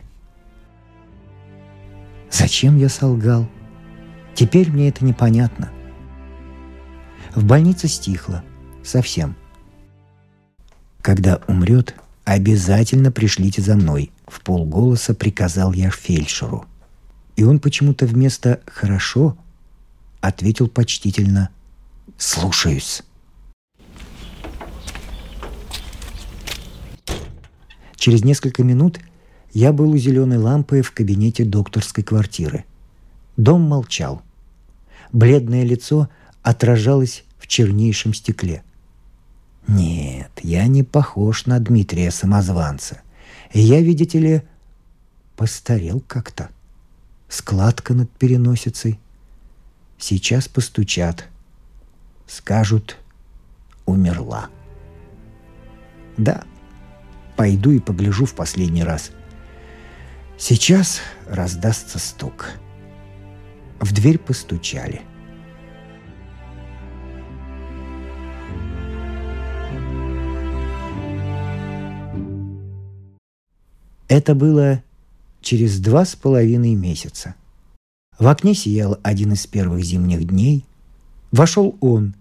Зачем 2.29 2.77
я 2.77 2.89
солгал? 2.89 3.47
Теперь 4.37 4.69
мне 4.69 4.89
это 4.89 5.03
непонятно. 5.03 5.71
В 7.33 7.43
больнице 7.43 7.87
стихло. 7.87 8.43
Совсем. 8.83 9.35
Когда 11.01 11.41
умрет, 11.47 11.95
обязательно 12.23 13.11
пришлите 13.11 13.63
за 13.63 13.75
мной. 13.75 14.11
В 14.27 14.41
полголоса 14.41 15.15
приказал 15.15 15.73
я 15.73 15.89
фельдшеру. 15.89 16.67
И 17.35 17.43
он 17.43 17.59
почему-то 17.59 18.05
вместо 18.05 18.61
«хорошо» 18.67 19.35
ответил 20.21 20.67
почтительно 20.67 21.49
«слушаюсь». 22.19 23.01
Через 27.95 28.23
несколько 28.23 28.63
минут 28.63 28.99
я 29.51 29.73
был 29.73 29.89
у 29.89 29.97
зеленой 29.97 30.37
лампы 30.37 30.83
в 30.83 30.91
кабинете 30.91 31.43
докторской 31.43 32.03
квартиры. 32.03 32.65
Дом 33.35 33.63
молчал. 33.63 34.21
Бледное 35.11 35.63
лицо 35.63 36.09
отражалось 36.41 37.23
в 37.37 37.47
чернейшем 37.47 38.13
стекле. 38.13 38.63
Нет, 39.67 40.31
я 40.41 40.65
не 40.67 40.83
похож 40.83 41.45
на 41.45 41.59
Дмитрия 41.59 42.11
Самозванца. 42.11 43.01
Я, 43.53 43.81
видите 43.81 44.19
ли, 44.19 44.41
постарел 45.35 45.99
как-то. 45.99 46.49
Складка 47.27 47.93
над 47.93 48.09
переносицей. 48.11 48.99
Сейчас 49.97 50.47
постучат. 50.47 51.25
Скажут, 52.27 52.97
умерла. 53.85 54.49
Да, 56.17 56.43
пойду 57.35 57.71
и 57.71 57.79
погляжу 57.79 58.25
в 58.25 58.33
последний 58.33 58.83
раз. 58.83 59.11
Сейчас 60.37 61.01
раздастся 61.27 61.99
стук. 61.99 62.51
В 63.79 63.93
дверь 63.93 64.17
постучали. 64.17 65.01
Это 74.07 74.35
было 74.35 74.83
через 75.41 75.79
два 75.79 76.05
с 76.05 76.15
половиной 76.15 76.75
месяца. 76.75 77.35
В 78.17 78.27
окне 78.27 78.55
сиял 78.55 78.97
один 79.03 79.33
из 79.33 79.45
первых 79.45 79.83
зимних 79.83 80.25
дней. 80.25 80.65
Вошел 81.31 81.77
он. 81.81 82.15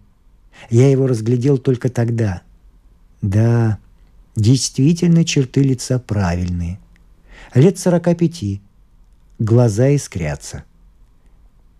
Я 0.68 0.90
его 0.90 1.06
разглядел 1.06 1.58
только 1.58 1.88
тогда. 1.88 2.42
Да, 3.22 3.78
действительно 4.34 5.24
черты 5.24 5.62
лица 5.62 5.98
правильные. 5.98 6.78
Лет 7.54 7.78
сорока 7.78 8.14
пяти. 8.14 8.60
Глаза 9.38 9.88
искрятся. 9.88 10.64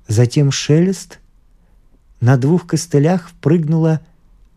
Затем 0.08 0.50
шелест. 0.50 1.20
На 2.20 2.36
двух 2.36 2.66
костылях 2.66 3.28
впрыгнула 3.28 4.00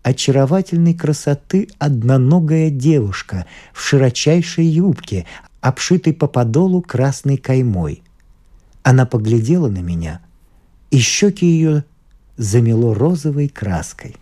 очаровательной 0.04 0.94
красоты 0.94 1.70
одноногая 1.78 2.70
девушка 2.70 3.46
в 3.74 3.82
широчайшей 3.82 4.66
юбке, 4.66 5.26
обшитой 5.62 6.14
по 6.14 6.28
подолу 6.28 6.82
красной 6.82 7.38
каймой. 7.38 8.04
Она 8.84 9.06
поглядела 9.06 9.68
на 9.68 9.80
меня, 9.80 10.22
и 10.90 11.00
щеки 11.00 11.46
ее 11.46 11.84
замело 12.38 12.94
розовой 12.94 13.50
краской. 13.50 14.16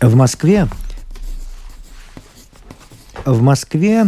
В 0.00 0.14
Москве 0.14 0.66
в 3.24 3.42
Москве 3.42 4.04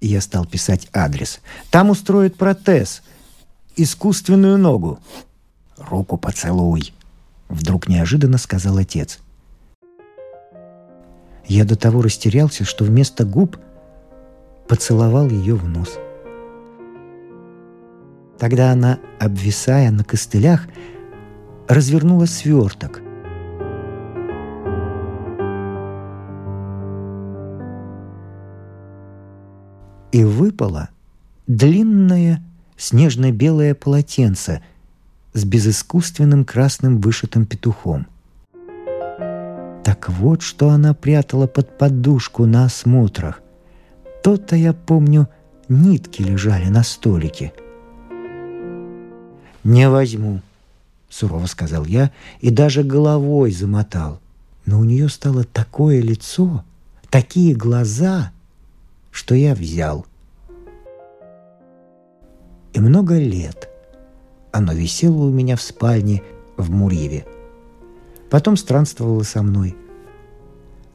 я 0.00 0.20
стал 0.20 0.44
писать 0.44 0.88
адрес. 0.92 1.40
Там 1.70 1.90
устроят 1.90 2.36
протез, 2.36 3.02
искусственную 3.76 4.58
ногу. 4.58 4.98
Руку 5.76 6.16
поцелуй, 6.16 6.92
вдруг 7.48 7.88
неожиданно 7.88 8.38
сказал 8.38 8.78
отец. 8.78 9.18
Я 11.46 11.64
до 11.64 11.76
того 11.76 12.02
растерялся, 12.02 12.64
что 12.64 12.84
вместо 12.84 13.24
губ 13.24 13.58
поцеловал 14.68 15.28
ее 15.28 15.54
в 15.54 15.68
нос. 15.68 15.98
Тогда 18.38 18.72
она, 18.72 18.98
обвисая 19.20 19.90
на 19.90 20.04
костылях, 20.04 20.66
развернула 21.68 22.26
сверток. 22.26 23.03
И 30.14 30.22
выпало 30.22 30.88
длинное 31.46 32.42
снежно-белое 32.76 33.74
полотенце 33.74 34.62
с 35.34 35.44
безыскусственным 35.44 36.44
красным 36.44 37.00
вышитым 37.00 37.44
петухом– 37.44 38.06
так 39.84 40.08
вот, 40.08 40.42
что 40.42 40.70
она 40.70 40.92
прятала 40.92 41.46
под 41.46 41.78
подушку 41.78 42.46
на 42.46 42.64
осмотрах. 42.64 43.42
То-то, 44.22 44.56
я 44.56 44.72
помню, 44.72 45.28
нитки 45.68 46.22
лежали 46.22 46.68
на 46.68 46.82
столике. 46.82 47.52
«Не 49.62 49.88
возьму»,— 49.88 50.40
сурово 51.08 51.46
сказал 51.46 51.84
я 51.84 52.10
и 52.40 52.50
даже 52.50 52.82
головой 52.82 53.52
замотал. 53.52 54.20
Но 54.66 54.80
у 54.80 54.84
нее 54.84 55.08
стало 55.08 55.44
такое 55.44 56.00
лицо, 56.00 56.64
такие 57.08 57.54
глаза, 57.54 58.32
что 59.14 59.34
я 59.34 59.54
взял. 59.54 60.04
И 62.74 62.80
много 62.80 63.18
лет 63.18 63.70
оно 64.52 64.74
висело 64.74 65.24
у 65.24 65.30
меня 65.30 65.56
в 65.56 65.62
спальне 65.62 66.22
в 66.58 66.70
Мурьеве— 66.70 67.24
Потом 68.34 68.56
странствовала 68.56 69.22
со 69.22 69.42
мной. 69.42 69.76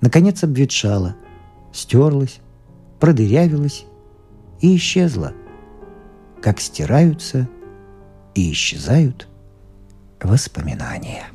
Наконец 0.02 0.44
обветшала, 0.44 1.16
стерлась, 1.72 2.42
продырявилась 3.00 3.86
и 4.60 4.76
исчезла, 4.76 5.32
как 6.42 6.60
стираются 6.60 7.48
и 8.36 8.52
исчезают 8.52 9.30
воспоминания. 10.22 11.28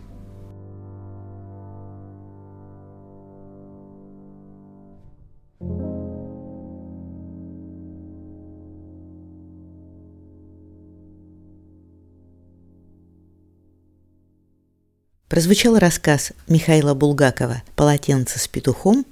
Прозвучал 15.29 15.79
рассказ 15.79 16.33
Михаила 16.49 16.95
Булгакова 16.95 17.63
«Полотенце 17.77 18.39
с 18.39 18.49
петухом» 18.49 19.05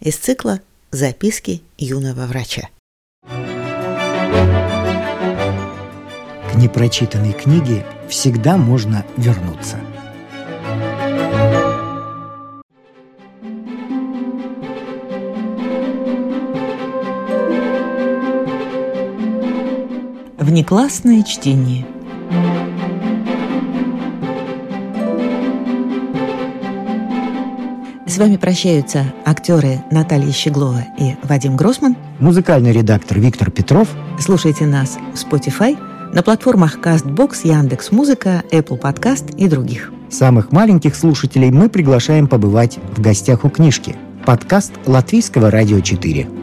из 0.00 0.16
цикла 0.16 0.60
«Записки 0.90 1.62
юного 1.78 2.26
врача». 2.26 2.68
К 6.50 6.54
непрочитанной 6.56 7.32
книге 7.32 7.86
всегда 8.08 8.56
можно 8.56 9.06
вернуться. 9.16 9.78
Внеклассное 20.38 21.22
чтение– 21.22 21.86
вами 28.22 28.36
прощаются 28.36 29.12
актеры 29.24 29.82
Наталья 29.90 30.30
Щеглова 30.30 30.84
и 30.96 31.16
Вадим 31.24 31.56
Гросман. 31.56 31.96
Музыкальный 32.20 32.70
редактор 32.70 33.18
Виктор 33.18 33.50
Петров. 33.50 33.88
Слушайте 34.20 34.64
нас 34.64 34.96
в 35.12 35.16
Spotify, 35.16 35.76
на 36.14 36.22
платформах 36.22 36.78
CastBox, 36.78 37.40
Яндекс 37.42 37.90
Музыка, 37.90 38.44
Apple 38.52 38.80
Podcast 38.80 39.36
и 39.36 39.48
других. 39.48 39.92
Самых 40.08 40.52
маленьких 40.52 40.94
слушателей 40.94 41.50
мы 41.50 41.68
приглашаем 41.68 42.28
побывать 42.28 42.78
в 42.94 43.00
гостях 43.00 43.44
у 43.44 43.50
книжки. 43.50 43.96
Подкаст 44.24 44.72
Латвийского 44.86 45.50
радио 45.50 45.80
4. 45.80 46.41